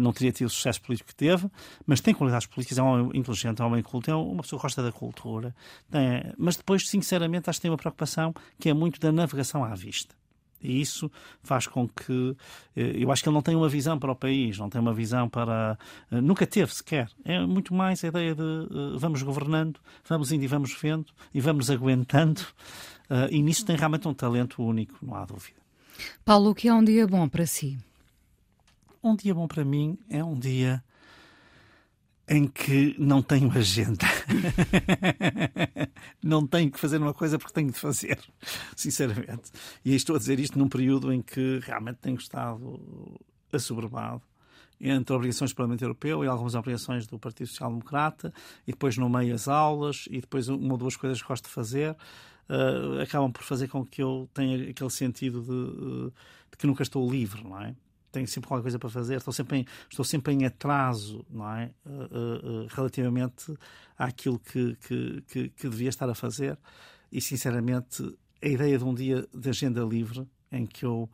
[0.00, 1.48] não teria tido o sucesso político que teve,
[1.86, 4.58] mas tem qualidades políticas, é um homem inteligente, é um homem culto, é uma pessoa
[4.58, 5.54] que gosta da cultura.
[5.90, 9.74] Tem, mas depois, sinceramente, acho que tem uma preocupação que é muito da navegação à
[9.74, 10.14] vista.
[10.62, 11.10] E isso
[11.42, 12.36] faz com que.
[12.76, 14.92] Eh, eu acho que ele não tem uma visão para o país, não tem uma
[14.92, 15.78] visão para.
[16.10, 17.08] Eh, nunca teve sequer.
[17.24, 21.40] É muito mais a ideia de eh, vamos governando, vamos indo e vamos vendo e
[21.40, 22.42] vamos aguentando.
[23.28, 25.58] E nisso tem realmente um talento único, não há dúvida.
[26.24, 27.76] Paulo, o que é um dia bom para si?
[29.02, 30.84] Um dia bom para mim é um dia
[32.28, 34.06] em que não tenho agenda.
[36.22, 38.20] não tenho que fazer uma coisa porque tenho de fazer,
[38.76, 39.50] sinceramente.
[39.84, 42.78] E estou a dizer isto num período em que realmente tenho estado
[43.50, 44.22] assoberbado
[44.80, 48.32] entre obrigações do Parlamento Europeu e algumas obrigações do Partido Social Democrata,
[48.66, 51.50] e depois no meio as aulas, e depois uma ou duas coisas que gosto de
[51.50, 51.96] fazer,
[52.48, 56.10] uh, acabam por fazer com que eu tenha aquele sentido de,
[56.50, 57.74] de que nunca estou livre, não é?
[58.10, 61.70] Tenho sempre qualquer coisa para fazer, estou sempre em, estou sempre em atraso, não é?
[61.84, 63.54] Uh, uh, relativamente
[63.96, 66.58] àquilo que, que, que, que, devia estar a fazer.
[67.10, 68.02] E, sinceramente,
[68.42, 71.08] a ideia de um dia de agenda livre, em que eu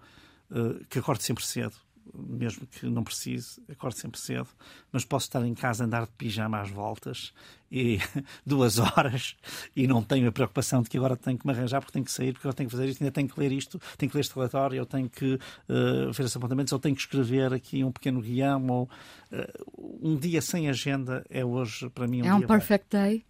[0.88, 1.74] que acordo sempre cedo,
[2.14, 4.48] mesmo que não precise, acordo sempre cedo,
[4.92, 7.32] mas posso estar em casa andar de pijama às voltas
[7.70, 7.98] e
[8.44, 9.36] duas horas
[9.74, 12.12] e não tenho a preocupação de que agora tenho que me arranjar porque tenho que
[12.12, 14.20] sair, porque eu tenho que fazer isto, ainda tenho que ler isto, tenho que ler
[14.20, 17.92] este relatório, eu tenho que uh, ver esses apontamentos, ou tenho que escrever aqui um
[17.92, 18.84] pequeno guião, ou
[19.32, 23.02] uh, um dia sem agenda é hoje para mim um É um perfect bom.
[23.02, 23.24] day?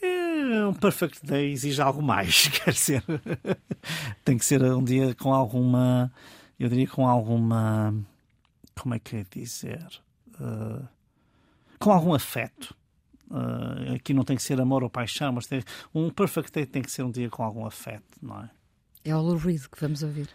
[0.00, 3.02] É um perfect day exige algo mais, quer dizer,
[4.24, 6.12] tem que ser um dia com alguma
[6.58, 7.94] eu diria com alguma.
[8.74, 9.86] Como é que é dizer?
[10.40, 10.86] Uh,
[11.78, 12.76] com algum afeto.
[13.30, 15.62] Uh, aqui não tem que ser amor ou paixão, mas tem,
[15.94, 18.50] um perfect day tem que ser um dia com algum afeto, não é?
[19.04, 20.28] É o Lou Reed que vamos ouvir.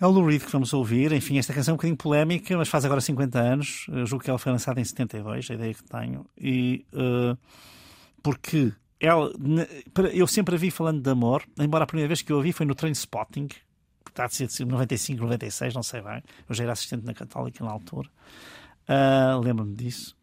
[0.00, 1.12] É o Lou Reed que vamos ouvir.
[1.12, 3.86] Enfim, esta canção é um bocadinho polémica, mas faz agora 50 anos.
[3.88, 6.26] Eu julgo que ela foi lançada em 72, a ideia que tenho.
[6.36, 7.38] E uh,
[8.22, 9.30] porque ela,
[10.12, 12.52] eu sempre a vi falando de amor, embora a primeira vez que eu a vi
[12.52, 13.48] foi no Train Spotting,
[14.14, 16.22] está de ser 95, 96, não sei bem.
[16.48, 18.08] Eu já era assistente na Católica na altura.
[18.88, 20.16] Uh, Lembro-me disso.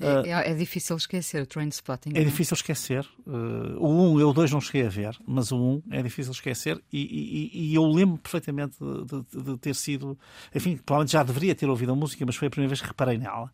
[0.00, 2.10] É, é, é, difícil esquecer o train spotting.
[2.14, 2.24] É, é?
[2.24, 3.06] difícil esquecer.
[3.26, 6.32] Uh, o 1 eu o 2 não cheguei a ver, mas o 1 é difícil
[6.32, 10.18] esquecer e, e, e eu lembro perfeitamente de, de, de, ter sido.
[10.54, 13.18] Enfim, provavelmente já deveria ter ouvido a música, mas foi a primeira vez que reparei
[13.18, 13.50] nela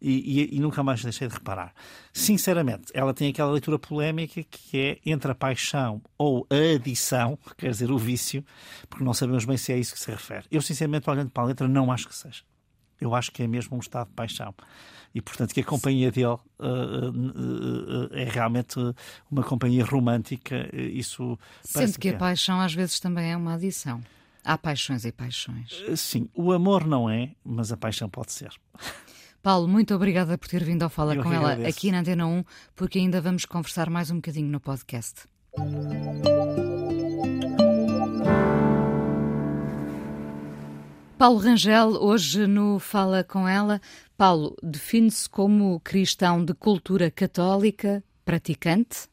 [0.00, 1.74] e, e nunca mais deixei de reparar.
[2.12, 7.70] Sinceramente, ela tem aquela leitura polémica que é entre a paixão ou a adição, quer
[7.70, 8.44] dizer, o vício,
[8.88, 10.46] porque não sabemos bem se é isso que se refere.
[10.50, 12.42] Eu, sinceramente, olhando para a letra, não acho que seja.
[13.00, 14.54] Eu acho que é mesmo um estado de paixão.
[15.14, 18.76] E portanto que a companhia dele uh, uh, é realmente
[19.30, 20.68] uma companhia romântica.
[20.74, 24.00] Isso Sendo que, que a paixão às vezes também é uma adição.
[24.44, 25.82] Há paixões e paixões.
[25.96, 28.50] Sim, o amor não é, mas a paixão pode ser.
[29.42, 31.78] Paulo, muito obrigada por ter vindo ao Fala Eu com ela agradeço.
[31.78, 32.44] aqui na Antena 1,
[32.76, 35.26] porque ainda vamos conversar mais um bocadinho no podcast.
[41.20, 43.78] Paulo Rangel, hoje no Fala com ela.
[44.16, 49.06] Paulo, define-se como cristão de cultura católica, praticante.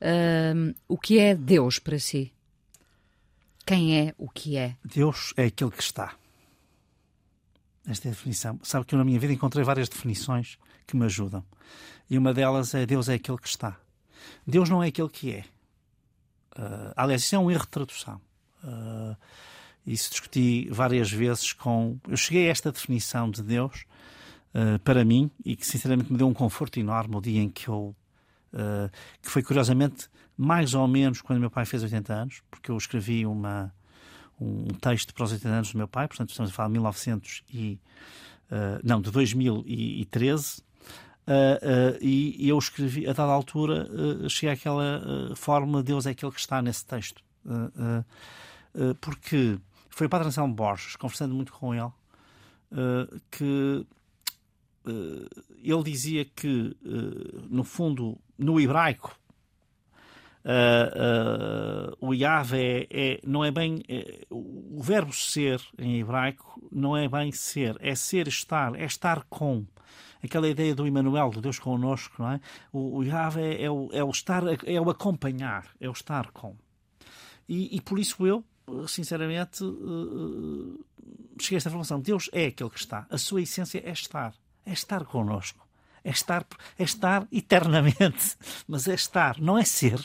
[0.00, 2.32] Ahm, o que é Deus para si?
[3.66, 4.76] Quem é o que é?
[4.84, 6.14] Deus é aquele que está.
[7.84, 8.60] Esta é a definição.
[8.62, 10.56] Sabe que eu na minha vida encontrei várias definições
[10.86, 11.44] que me ajudam.
[12.08, 13.76] E uma delas é Deus é aquele que está.
[14.46, 15.44] Deus não é aquele que é.
[16.56, 18.20] Uh, aliás, isso é um erro de tradução.
[18.62, 19.16] Uh,
[19.92, 21.98] isso discuti várias vezes com.
[22.06, 23.84] Eu cheguei a esta definição de Deus
[24.54, 27.68] uh, para mim e que sinceramente me deu um conforto enorme o dia em que
[27.68, 27.94] eu.
[28.52, 28.90] Uh,
[29.22, 33.26] que foi curiosamente mais ou menos quando meu pai fez 80 anos, porque eu escrevi
[33.26, 33.74] uma,
[34.40, 37.44] um texto para os 80 anos do meu pai, portanto estamos a falar de 1900
[37.52, 37.80] e.
[38.50, 40.62] Uh, não, de 2013.
[41.28, 46.32] Uh, uh, e eu escrevi, a dada altura, uh, cheguei àquela fórmula Deus é aquele
[46.32, 47.22] que está nesse texto.
[49.00, 49.58] porque
[49.98, 51.90] foi o Padre Anselmo Borges, conversando muito com ele,
[53.32, 53.84] que
[55.60, 56.76] ele dizia que,
[57.50, 59.18] no fundo, no hebraico,
[62.00, 63.82] o Yahvé é, é, não é bem.
[63.88, 69.24] É, o verbo ser em hebraico não é bem ser, é ser, estar, é estar
[69.24, 69.66] com
[70.22, 72.40] aquela ideia do Emmanuel, do Deus connosco, não é?
[72.72, 76.56] O, o Yahvé é o, é o estar, é o acompanhar, é o estar com.
[77.48, 78.44] E, e por isso eu,
[78.86, 80.84] sinceramente, uh,
[81.40, 82.00] cheguei a esta informação.
[82.00, 83.06] Deus é aquele que está.
[83.10, 84.34] A sua essência é estar.
[84.64, 85.66] É estar connosco.
[86.04, 86.46] É estar,
[86.78, 88.36] é estar eternamente.
[88.66, 90.00] Mas é estar, não é ser.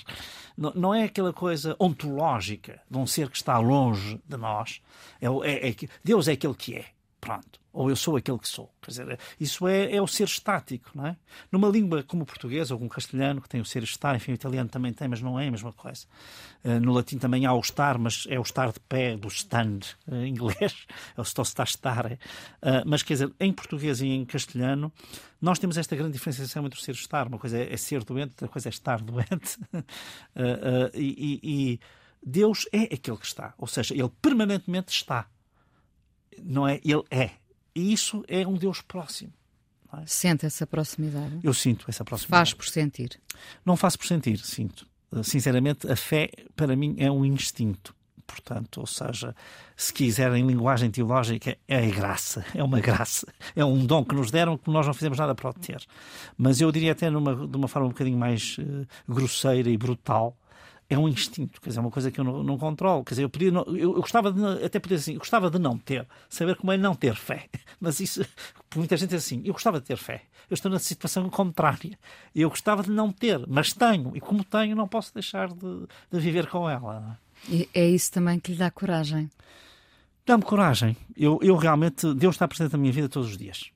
[0.58, 4.82] Não, não é aquela coisa ontológica de um ser que está longe de nós.
[5.22, 6.86] É, é, é, Deus é aquele que é.
[7.26, 8.72] Pronto ou eu sou aquele que sou.
[8.80, 11.18] Quer dizer, isso é, é, o ser estático, não é?
[11.52, 14.32] Numa língua como o português ou como o castelhano, que tem o ser estar, enfim,
[14.32, 16.06] o italiano também tem, mas não é a mesma coisa.
[16.64, 19.80] Uh, no latim também há o estar, mas é o estar de pé, do stand,
[20.08, 20.86] uh, inglês,
[21.18, 22.14] é o sto sta stare.
[22.62, 24.94] Uh, mas, quer dizer, em português e em castelhano,
[25.42, 27.28] nós temos esta grande diferenciação entre o ser estar.
[27.28, 29.58] Uma coisa é, é ser doente, outra coisa é estar doente.
[30.94, 31.80] e, e
[32.24, 35.28] Deus é aquele que está, ou seja, ele permanentemente está.
[36.42, 36.80] Não é?
[36.84, 37.32] Ele é.
[37.76, 39.34] E isso é um Deus próximo.
[39.94, 40.04] É?
[40.06, 41.40] Sente essa proximidade?
[41.44, 42.40] Eu sinto essa proximidade.
[42.40, 43.20] Faz por sentir?
[43.66, 44.88] Não faço por sentir, sinto.
[45.24, 47.96] Sinceramente, a fé para mim é um instinto.
[48.26, 49.36] Portanto, ou seja,
[49.76, 54.32] se quiser em linguagem teológica, é graça, é uma graça, é um dom que nos
[54.32, 55.84] deram que nós não fizemos nada para obter.
[56.38, 60.36] Mas eu diria até numa, de uma forma um bocadinho mais uh, grosseira e brutal,
[60.90, 63.04] é um instinto, quer dizer, é uma coisa que eu não, não controlo.
[63.04, 65.60] Quer dizer, eu, podia, não, eu, eu, gostava de, até poder assim, eu gostava de
[65.60, 67.50] não ter, saber como é não ter fé.
[67.80, 68.26] Mas isso,
[68.76, 70.24] muita gente diz assim, eu gostava de ter fé.
[70.50, 71.98] Eu estou na situação contrária.
[72.36, 74.16] Eu gostava de não ter, mas tenho.
[74.16, 77.18] E como tenho, não posso deixar de, de viver com ela.
[77.50, 79.30] E é isso também que lhe dá coragem?
[80.26, 80.96] Dá-me coragem.
[81.16, 83.72] Eu, eu realmente, Deus está presente na minha vida todos os dias.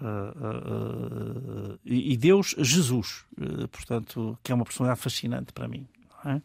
[0.00, 3.24] Uh, uh, uh, e Deus, Jesus,
[3.70, 5.86] portanto, que é uma personalidade fascinante para mim.
[6.24, 6.36] Uh,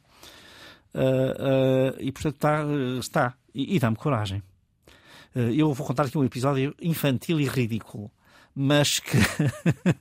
[0.97, 2.63] uh, e portanto está,
[2.99, 3.33] está.
[3.53, 4.41] e, e dá-me coragem.
[5.35, 8.11] Uh, eu vou contar aqui um episódio infantil e ridículo,
[8.55, 9.17] mas que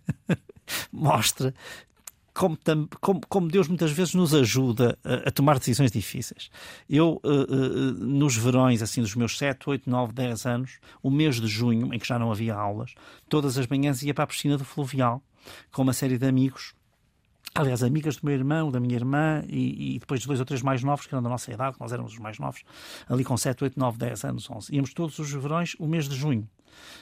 [0.91, 1.55] mostra
[2.33, 2.59] como,
[3.01, 6.51] como, como, Deus muitas vezes nos ajuda a, a tomar decisões difíceis.
[6.89, 7.19] Eu,
[7.99, 11.99] nos verões, assim, dos meus 7, 8, 9, 10 anos, o mês de junho, em
[11.99, 12.95] que já não havia aulas,
[13.27, 15.23] todas as manhãs ia para a piscina do Fluvial
[15.73, 16.75] com uma série de amigos
[17.57, 20.83] aliás, amigas do meu irmão, da minha irmã e, e, depois dois ou três mais
[20.83, 22.63] novos, que eram da nossa idade, nós éramos os mais novos,
[23.09, 24.75] ali com 7, 8, 9, 10 anos, 11.
[24.75, 26.49] Íamos todos os verões, o mês de junho.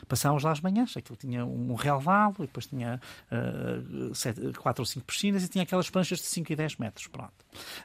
[0.09, 3.01] Passávamos lá as manhãs, aquilo tinha um relvado, e depois tinha
[3.31, 7.07] uh, sete, quatro ou cinco piscinas e tinha aquelas pranchas de 5 e 10 metros.
[7.07, 7.33] Pronto.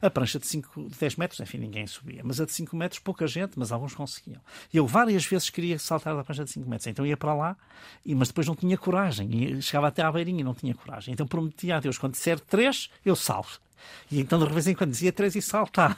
[0.02, 3.00] A prancha de 5, de 10 metros, enfim, ninguém subia, mas a de 5 metros,
[3.00, 4.42] pouca gente, mas alguns conseguiam.
[4.74, 7.58] Eu várias vezes queria saltar da prancha de 5 metros, então ia para lá,
[8.06, 11.14] e, mas depois não tinha coragem, e chegava até à beirinha e não tinha coragem.
[11.14, 13.60] Então prometia a Deus, quando disser 3, eu salvo.
[14.12, 15.98] E então de vez em quando dizia 3 e saltava.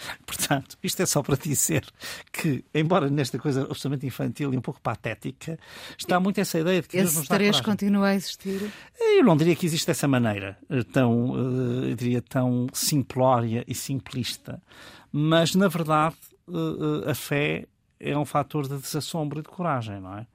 [0.26, 1.86] Portanto, isto é só para dizer
[2.32, 5.58] que, embora nesta coisa absolutamente infantil e um pouco patética,
[5.98, 7.64] está muito essa ideia de que Esse Deus nos dá três coragem.
[7.64, 8.72] continua a existir?
[8.98, 10.58] Eu não diria que existe dessa maneira,
[10.92, 11.36] tão,
[11.88, 14.62] eu diria, tão simplória e simplista.
[15.12, 16.16] Mas, na verdade,
[17.06, 17.66] a fé
[17.98, 20.26] é um fator de desassombro e de coragem, não é?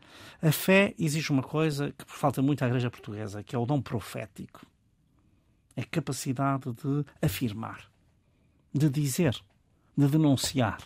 [0.41, 3.81] A fé exige uma coisa que falta muito à Igreja Portuguesa, que é o dom
[3.81, 4.65] profético.
[5.75, 7.89] É a capacidade de afirmar,
[8.73, 9.35] de dizer,
[9.97, 10.79] de denunciar.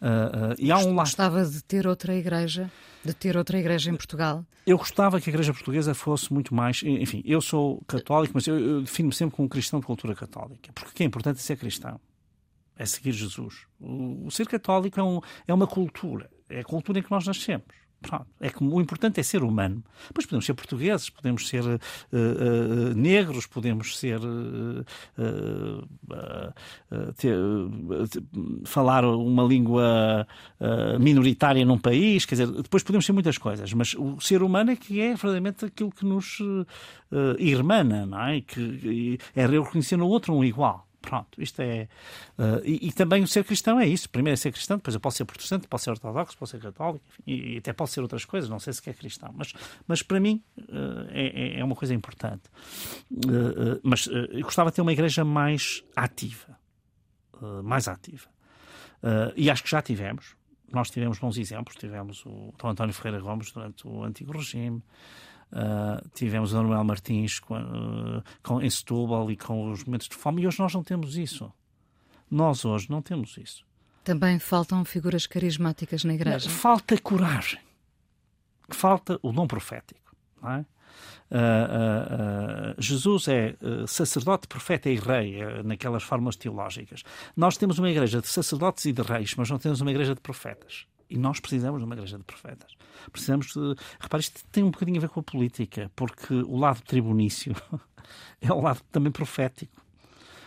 [0.00, 1.06] Uh, uh, e há um lado...
[1.06, 2.70] Gostava de ter outra igreja,
[3.04, 4.44] de ter outra igreja em Portugal?
[4.66, 6.82] Eu gostava que a igreja portuguesa fosse muito mais.
[6.82, 10.72] Enfim, eu sou católico, mas eu, eu defino-me sempre como cristão de cultura católica.
[10.74, 12.00] Porque o que é importante é ser cristão.
[12.76, 13.66] É seguir Jesus.
[13.80, 16.28] O, o ser católico é, um, é uma cultura.
[16.48, 17.66] É a cultura em que nós nascemos.
[18.40, 19.82] É que o importante é ser humano.
[20.14, 21.78] Pois podemos ser portugueses, podemos ser uh,
[22.12, 24.20] uh, negros, podemos ser.
[24.20, 24.84] Uh,
[27.16, 27.36] ter,
[28.64, 30.26] falar uma língua
[31.00, 34.76] minoritária num país, quer dizer, depois podemos ser muitas coisas, mas o ser humano é
[34.76, 36.38] que é verdadeiramente aquilo que nos
[37.38, 38.40] irmana, não é?
[38.40, 40.85] Que é reconhecer no outro um igual.
[41.00, 41.88] Pronto, isto é.
[42.36, 44.10] Uh, e, e, também o ser cristão é isso.
[44.10, 47.04] Primeiro é ser cristão, depois eu posso ser protestante, posso ser ortodoxo, posso ser católico,
[47.08, 49.32] enfim, e, até posso ser outras coisas, não sei se é cristão.
[49.34, 49.52] Mas,
[49.86, 52.42] mas para mim uh, é, é, uma coisa importante.
[53.10, 56.58] Uh, mas eu gostava de ter uma igreja mais ativa.
[57.62, 58.28] mais ativa.
[59.36, 60.34] e acho que já tivemos.
[60.72, 61.76] Nós tivemos bons exemplos.
[61.76, 64.82] Tivemos o Dom António Ferreira Gomes durante o antigo regime.
[65.52, 70.16] Uh, tivemos o Manuel Martins com, uh, com, em Setúbal e com os momentos de
[70.16, 71.52] fome, e hoje nós não temos isso.
[72.30, 73.64] Nós hoje não temos isso.
[74.02, 76.50] Também faltam figuras carismáticas na igreja.
[76.50, 77.60] Falta coragem.
[78.68, 80.14] Falta o dom profético.
[80.42, 80.66] Não é?
[81.30, 87.02] Uh, uh, Jesus é sacerdote, profeta e rei, naquelas formas teológicas.
[87.36, 90.20] Nós temos uma igreja de sacerdotes e de reis, mas não temos uma igreja de
[90.20, 90.86] profetas.
[91.08, 92.72] E nós precisamos de uma igreja de profetas.
[93.12, 93.76] Precisamos de.
[94.00, 97.54] Repare, isto tem um bocadinho a ver com a política, porque o lado tribunício
[98.40, 99.82] é o lado também profético.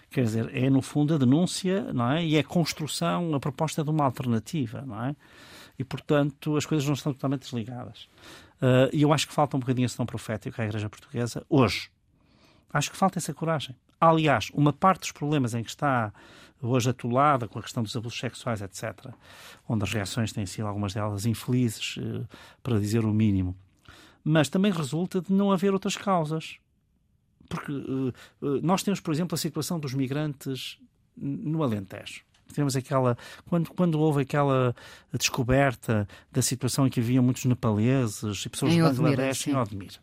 [0.10, 2.26] Quer dizer, é no fundo a denúncia, não é?
[2.26, 5.16] E é a construção, a proposta de uma alternativa, não é?
[5.78, 8.10] E portanto as coisas não estão totalmente desligadas.
[8.62, 11.90] Uh, e eu acho que falta um bocadinho esse tom profético à Igreja Portuguesa hoje.
[12.74, 13.76] Acho que falta essa coragem.
[14.00, 16.14] Aliás, uma parte dos problemas em que está
[16.62, 19.14] hoje atolada com a questão dos abusos sexuais, etc.,
[19.68, 22.26] onde as reações têm sido algumas delas infelizes, eh,
[22.62, 23.56] para dizer o mínimo.
[24.24, 26.58] Mas também resulta de não haver outras causas.
[27.48, 28.14] Porque uh,
[28.62, 30.78] nós temos, por exemplo, a situação dos migrantes
[31.18, 32.22] no Alentejo.
[32.54, 33.18] Temos aquela.
[33.48, 34.76] Quando, quando houve aquela
[35.14, 40.00] descoberta da situação em que havia muitos nepaleses e pessoas de Bangladesh em Odmir.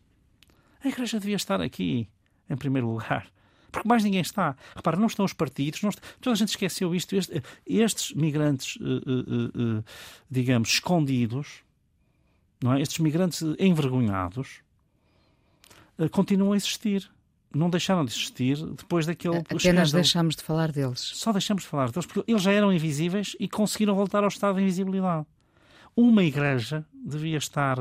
[0.83, 2.09] A igreja devia estar aqui,
[2.49, 3.29] em primeiro lugar
[3.71, 4.55] porque mais ninguém está.
[4.75, 6.01] Repara, não estão os partidos, não está...
[6.21, 7.15] toda a gente esqueceu isto.
[7.15, 9.83] Este, estes migrantes, uh, uh, uh,
[10.29, 11.63] digamos, escondidos,
[12.61, 12.81] não é?
[12.81, 14.61] estes migrantes envergonhados,
[16.11, 17.09] continuam a existir.
[17.55, 19.37] Não deixaram de existir depois daquele.
[19.37, 19.91] Apenas escândalo.
[19.93, 20.99] deixamos de falar deles.
[20.99, 24.57] Só deixamos de falar deles porque eles já eram invisíveis e conseguiram voltar ao estado
[24.57, 25.25] de invisibilidade
[25.97, 27.77] uma igreja devia estar.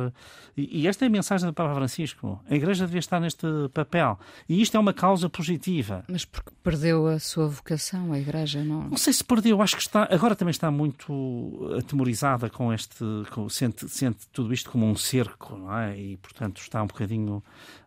[0.57, 2.41] E esta é a mensagem do Papa Francisco.
[2.49, 4.19] A igreja devia estar neste papel.
[4.49, 6.03] E isto é uma causa positiva.
[6.09, 8.89] Mas porque perdeu a sua vocação, a igreja, não?
[8.89, 9.61] Não sei se perdeu.
[9.61, 10.09] Acho que está.
[10.11, 13.05] Agora também está muito atemorizada com este.
[13.33, 15.99] Com, sente, sente tudo isto como um cerco, não é?
[15.99, 17.43] E, portanto, está um bocadinho.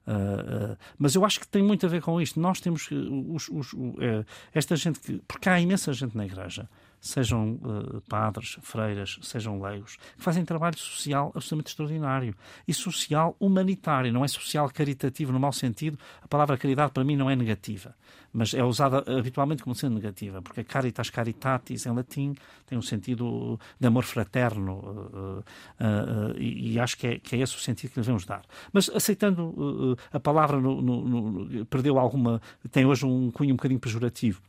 [0.06, 2.40] Uh, uh, mas eu acho que tem muito a ver com isto.
[2.40, 2.88] Nós temos.
[2.92, 5.22] Os, os, uh, esta gente que.
[5.28, 6.70] Porque há imensa gente na igreja
[7.00, 12.36] sejam uh, padres, freiras, sejam leigos, que fazem trabalho social absolutamente extraordinário.
[12.68, 15.98] E social humanitário, não é social caritativo no mau sentido.
[16.22, 17.96] A palavra caridade para mim não é negativa,
[18.34, 22.36] mas é usada habitualmente como sendo negativa, porque caritas caritatis em latim
[22.66, 27.56] tem um sentido de amor fraterno uh, uh, e, acho que é, que é esse
[27.56, 28.42] o sentido que devemos dar.
[28.72, 32.42] Mas aceitando a palavra no, no, no, perdeu alguma,
[32.72, 34.42] tem hoje um cunho um bocadinho pejorativo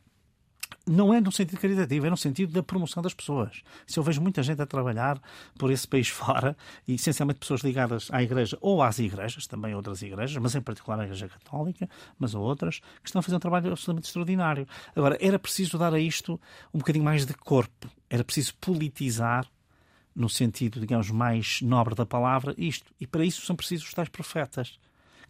[0.87, 3.61] não é no sentido caritativo, é no sentido da promoção das pessoas.
[3.85, 5.21] Se eu vejo muita gente a trabalhar
[5.57, 6.57] por esse país fora,
[6.87, 10.99] e essencialmente pessoas ligadas à igreja ou às igrejas, também outras igrejas, mas em particular
[10.99, 14.67] a igreja católica, mas outras, que estão a fazer um trabalho absolutamente extraordinário.
[14.95, 16.39] Agora, era preciso dar a isto
[16.73, 19.47] um bocadinho mais de corpo, era preciso politizar
[20.15, 22.91] no sentido, digamos, mais nobre da palavra, isto.
[22.99, 24.77] E para isso são precisos os tais profetas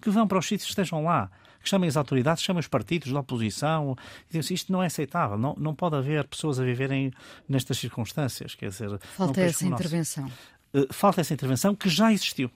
[0.01, 1.29] que vão para os sítios que estejam lá
[1.61, 3.95] que chamem as autoridades, chamem os partidos da oposição.
[4.29, 5.37] E dizem isto não é aceitável.
[5.37, 7.11] Não, não pode haver pessoas a viverem
[7.47, 8.55] nestas circunstâncias.
[8.55, 10.31] Quer dizer, falta essa intervenção.
[10.73, 12.49] Uh, falta essa intervenção que já existiu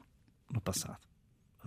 [0.49, 0.97] no passado.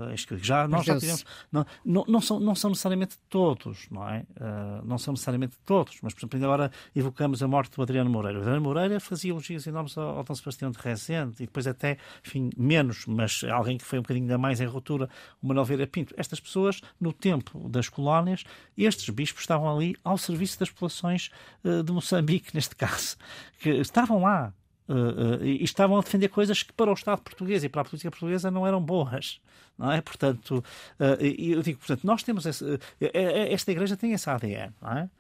[0.01, 1.25] Eh, já, nós já tivemos.
[1.51, 4.25] Não, não, não, são, não são necessariamente todos, não é?
[4.37, 8.39] Uh, não são necessariamente todos, mas, por exemplo, agora evocamos a morte do Adriano Moreira.
[8.39, 11.99] O Adriano Moreira fazia elogios enormes ao, ao Dom Sebastião de Rezende e depois, até,
[12.25, 15.09] enfim, menos, mas alguém que foi um bocadinho ainda mais em ruptura,
[15.43, 16.15] o Manuel Vieira Pinto.
[16.17, 18.45] Estas pessoas, no tempo das colónias,
[18.77, 21.31] estes bispos estavam ali ao serviço das populações
[21.65, 23.17] uh, de Moçambique, neste caso,
[23.61, 24.53] que estavam lá
[24.89, 28.11] Uh, e estavam a defender coisas que para o Estado português e para a política
[28.11, 29.39] portuguesa não eram boas,
[29.77, 30.01] não é?
[30.01, 30.65] Portanto,
[30.99, 32.65] uh, eu digo, portanto, nós temos esse,
[32.99, 35.11] esta igreja tem esse ADN, não é?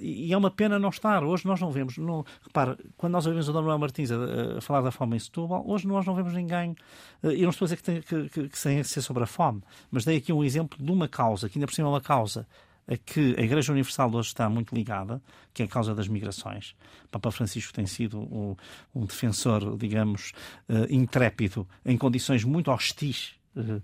[0.00, 1.22] e é uma pena não estar.
[1.24, 4.60] Hoje nós não vemos, não, repara, quando nós ouvimos o Dom Manuel Martins a, a,
[4.60, 6.76] falar da fome em Setúbal, hoje nós não vemos ninguém,
[7.22, 9.62] e não estou a dizer que tem que, que, que, que ser sobre a fome,
[9.90, 12.46] mas dei aqui um exemplo de uma causa, que ainda por cima é uma causa
[12.88, 15.22] a que a Igreja Universal hoje está muito ligada,
[15.52, 16.74] que é a causa das migrações.
[17.04, 18.56] O Papa Francisco tem sido um,
[18.94, 20.32] um defensor, digamos,
[20.68, 23.76] uh, intrépido, em condições muito hostis uh,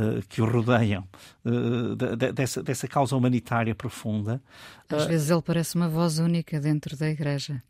[0.00, 1.06] uh, que o rodeiam,
[1.44, 4.40] de, dessa, dessa causa humanitária profunda.
[4.88, 7.62] Às vezes ele parece uma voz única dentro da Igreja.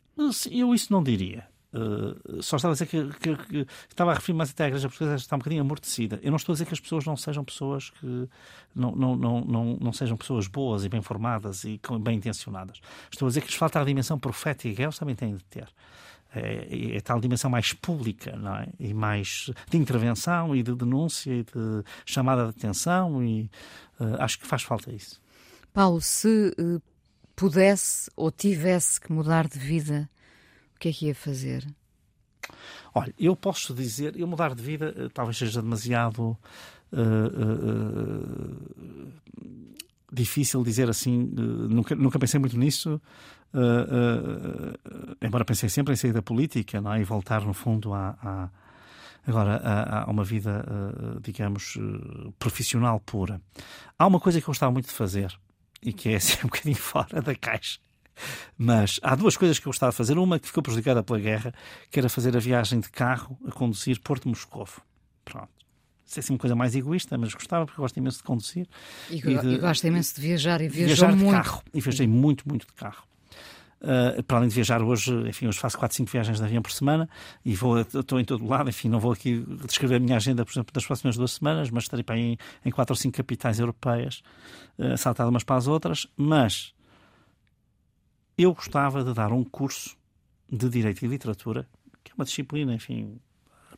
[0.51, 1.52] Eu isso não diria.
[1.73, 4.87] Uh, só estava a dizer que, que, que, estava a referir mais até à Igreja
[4.87, 6.19] Portuguesa está um bocadinho amortecida.
[6.21, 8.29] Eu não estou a dizer que as pessoas não sejam pessoas que
[8.75, 12.79] não, não, não, não, não sejam pessoas boas e bem formadas e bem intencionadas.
[13.11, 15.67] Estou a dizer que lhes falta a dimensão profética elas também têm de ter.
[16.35, 18.67] É, é, tal dimensão mais pública, não é?
[18.79, 23.49] E mais de intervenção e de denúncia e de chamada de atenção e
[23.99, 25.21] uh, acho que faz falta isso.
[25.71, 26.81] Paulo, se uh,
[27.35, 30.09] pudesse ou tivesse que mudar de vida,
[30.83, 31.65] que é que ia fazer?
[32.93, 36.37] Olha, eu posso dizer, eu mudar de vida eh, talvez seja demasiado
[36.91, 36.97] uh,
[37.39, 39.13] uh,
[40.11, 41.31] difícil dizer assim.
[41.33, 43.01] nunca, nunca pensei muito nisso,
[45.21, 46.99] embora pensei sempre em sair da política não é?
[46.99, 48.49] e voltar, no fundo, a,
[49.25, 50.65] agora a, a, uma vida,
[51.21, 51.79] digamos,
[52.37, 53.41] profissional pura.
[53.97, 55.33] Há uma coisa que eu gostava muito de fazer
[55.81, 57.79] e que é assim um bocadinho fora da caixa
[58.57, 60.17] mas há duas coisas que eu gostava de fazer.
[60.17, 61.53] Uma que ficou prejudicada pela guerra,
[61.89, 64.81] que era fazer a viagem de carro a conduzir Porto Moscovo.
[65.25, 65.49] Pronto.
[66.05, 68.67] Isso é assim uma coisa mais egoísta, mas gostava porque gosto imenso de conduzir.
[69.09, 71.25] E, e, de, e gosto imenso de viajar e viajar muito.
[71.25, 71.63] de carro.
[71.73, 73.03] E viajei muito, muito de carro.
[73.81, 76.71] Uh, para além de viajar hoje, enfim, hoje faço 4, 5 viagens de avião por
[76.71, 77.09] semana
[77.43, 80.53] e vou, estou em todo lado, enfim, não vou aqui descrever a minha agenda, por
[80.53, 84.23] exemplo, das próximas duas semanas, mas estarei para em, em 4 ou 5 capitais europeias,
[84.79, 86.73] uh, saltado umas para as outras, mas
[88.37, 89.95] eu gostava de dar um curso
[90.49, 91.67] de Direito e Literatura,
[92.03, 93.19] que é uma disciplina, enfim,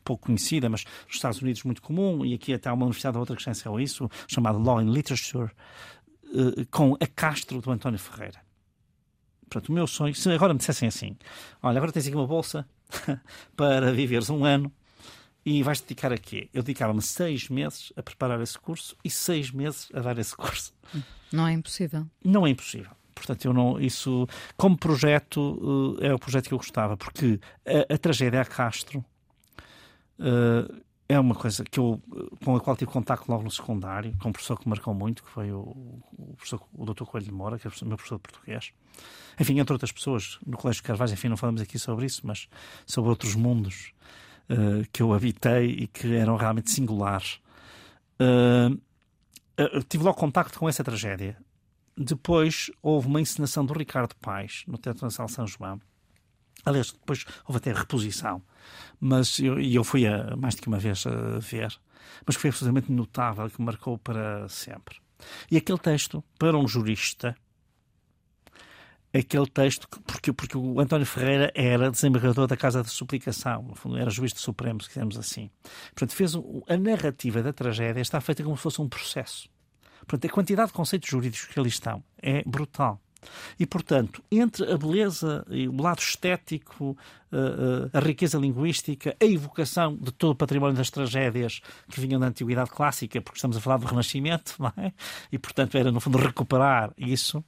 [0.04, 3.20] pouco conhecida, mas nos Estados Unidos muito comum, e aqui até há uma universidade ou
[3.20, 5.50] outra que licenciou isso, chamada Law and Literature,
[6.24, 8.40] eh, com a Castro do António Ferreira.
[9.48, 11.16] Portanto, o meu sonho, se agora me dissessem assim,
[11.62, 12.66] olha, agora tens aqui uma bolsa
[13.56, 14.72] para viveres um ano
[15.44, 16.48] e vais dedicar a quê?
[16.52, 20.74] Eu dedicava-me seis meses a preparar esse curso e seis meses a dar esse curso.
[21.32, 22.06] Não é impossível.
[22.24, 22.90] Não é impossível.
[23.16, 27.94] Portanto, eu não, isso, como projeto, eh, é o projeto que eu gostava, porque a,
[27.94, 29.02] a tragédia a Castro
[30.20, 32.00] uh, é uma coisa que eu,
[32.44, 35.30] com a qual tive contacto logo no secundário, com um professor que marcou muito, que
[35.30, 35.60] foi o,
[36.18, 37.04] o, professor, o Dr.
[37.04, 38.72] Coelho de Moura, que é o meu professor de português.
[39.40, 42.48] Enfim, entre outras pessoas, no Colégio de Carvalho, enfim, não falamos aqui sobre isso, mas
[42.84, 43.92] sobre outros mundos
[44.50, 47.40] uh, que eu habitei e que eram realmente singulares.
[48.20, 48.78] Uh,
[49.88, 51.36] tive logo contacto com essa tragédia.
[51.96, 55.80] Depois houve uma encenação do Ricardo Paes no Teatro Nacional São João.
[56.64, 58.42] Aliás, depois houve até reposição.
[59.00, 61.78] Mas eu, eu fui a, mais do que uma vez a ver.
[62.26, 64.96] Mas foi absolutamente notável, que marcou para sempre.
[65.50, 67.34] E aquele texto, para um jurista,
[69.12, 73.96] aquele texto, porque, porque o António Ferreira era desembargador da Casa de Suplicação, no fundo,
[73.96, 75.50] era juiz de Supremo, se quisermos assim.
[75.94, 79.48] Portanto, fez a narrativa da tragédia está feita como se fosse um processo.
[80.00, 83.00] Portanto, a quantidade de conceitos jurídicos que ali estão é brutal.
[83.58, 86.96] E, portanto, entre a beleza e o lado estético,
[87.32, 92.20] eh, eh, a riqueza linguística, a evocação de todo o património das tragédias que vinham
[92.20, 94.92] da Antiguidade Clássica, porque estamos a falar do Renascimento, é?
[95.30, 97.38] e, portanto, era, no fundo, recuperar isso.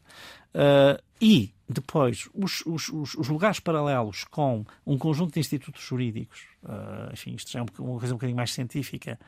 [0.55, 6.47] Uh, e depois os, os, os, lugares paralelos com um conjunto de institutos jurídicos,
[7.13, 9.19] enfim, isto já é uma coisa um bocadinho mais científica,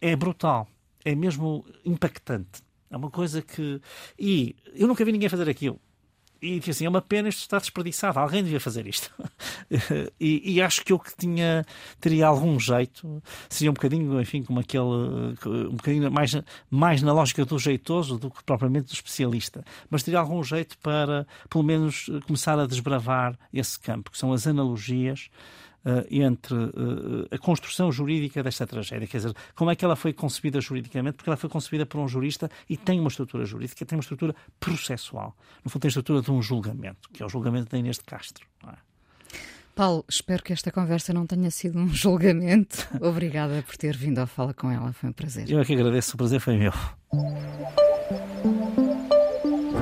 [0.00, 0.66] é brutal
[1.08, 2.62] é mesmo impactante.
[2.90, 3.80] É uma coisa que.
[4.18, 5.80] E eu nunca vi ninguém fazer aquilo.
[6.40, 8.18] E assim: é uma pena isto estar desperdiçado.
[8.18, 9.10] Alguém devia fazer isto.
[10.20, 11.64] e, e, acho que eu que tinha,
[11.98, 14.84] teria algum jeito, seria um bocadinho, enfim, como aquele.
[14.84, 16.36] um bocadinho mais,
[16.70, 19.64] mais na lógica do jeitoso do que propriamente do especialista.
[19.90, 24.46] Mas teria algum jeito para, pelo menos, começar a desbravar esse campo, que são as
[24.46, 25.30] analogias
[26.10, 29.06] entre uh, a construção jurídica desta tragédia.
[29.06, 31.16] Quer dizer, como é que ela foi concebida juridicamente?
[31.16, 34.34] Porque ela foi concebida por um jurista e tem uma estrutura jurídica, tem uma estrutura
[34.60, 35.36] processual.
[35.64, 38.04] No fundo, tem a estrutura de um julgamento, que é o julgamento da Inês de
[38.04, 38.46] Castro.
[38.66, 38.88] É?
[39.74, 42.88] Paulo, espero que esta conversa não tenha sido um julgamento.
[43.00, 45.48] Obrigada por ter vindo à fala com ela, foi um prazer.
[45.48, 46.72] Eu é que agradeço, o prazer foi meu.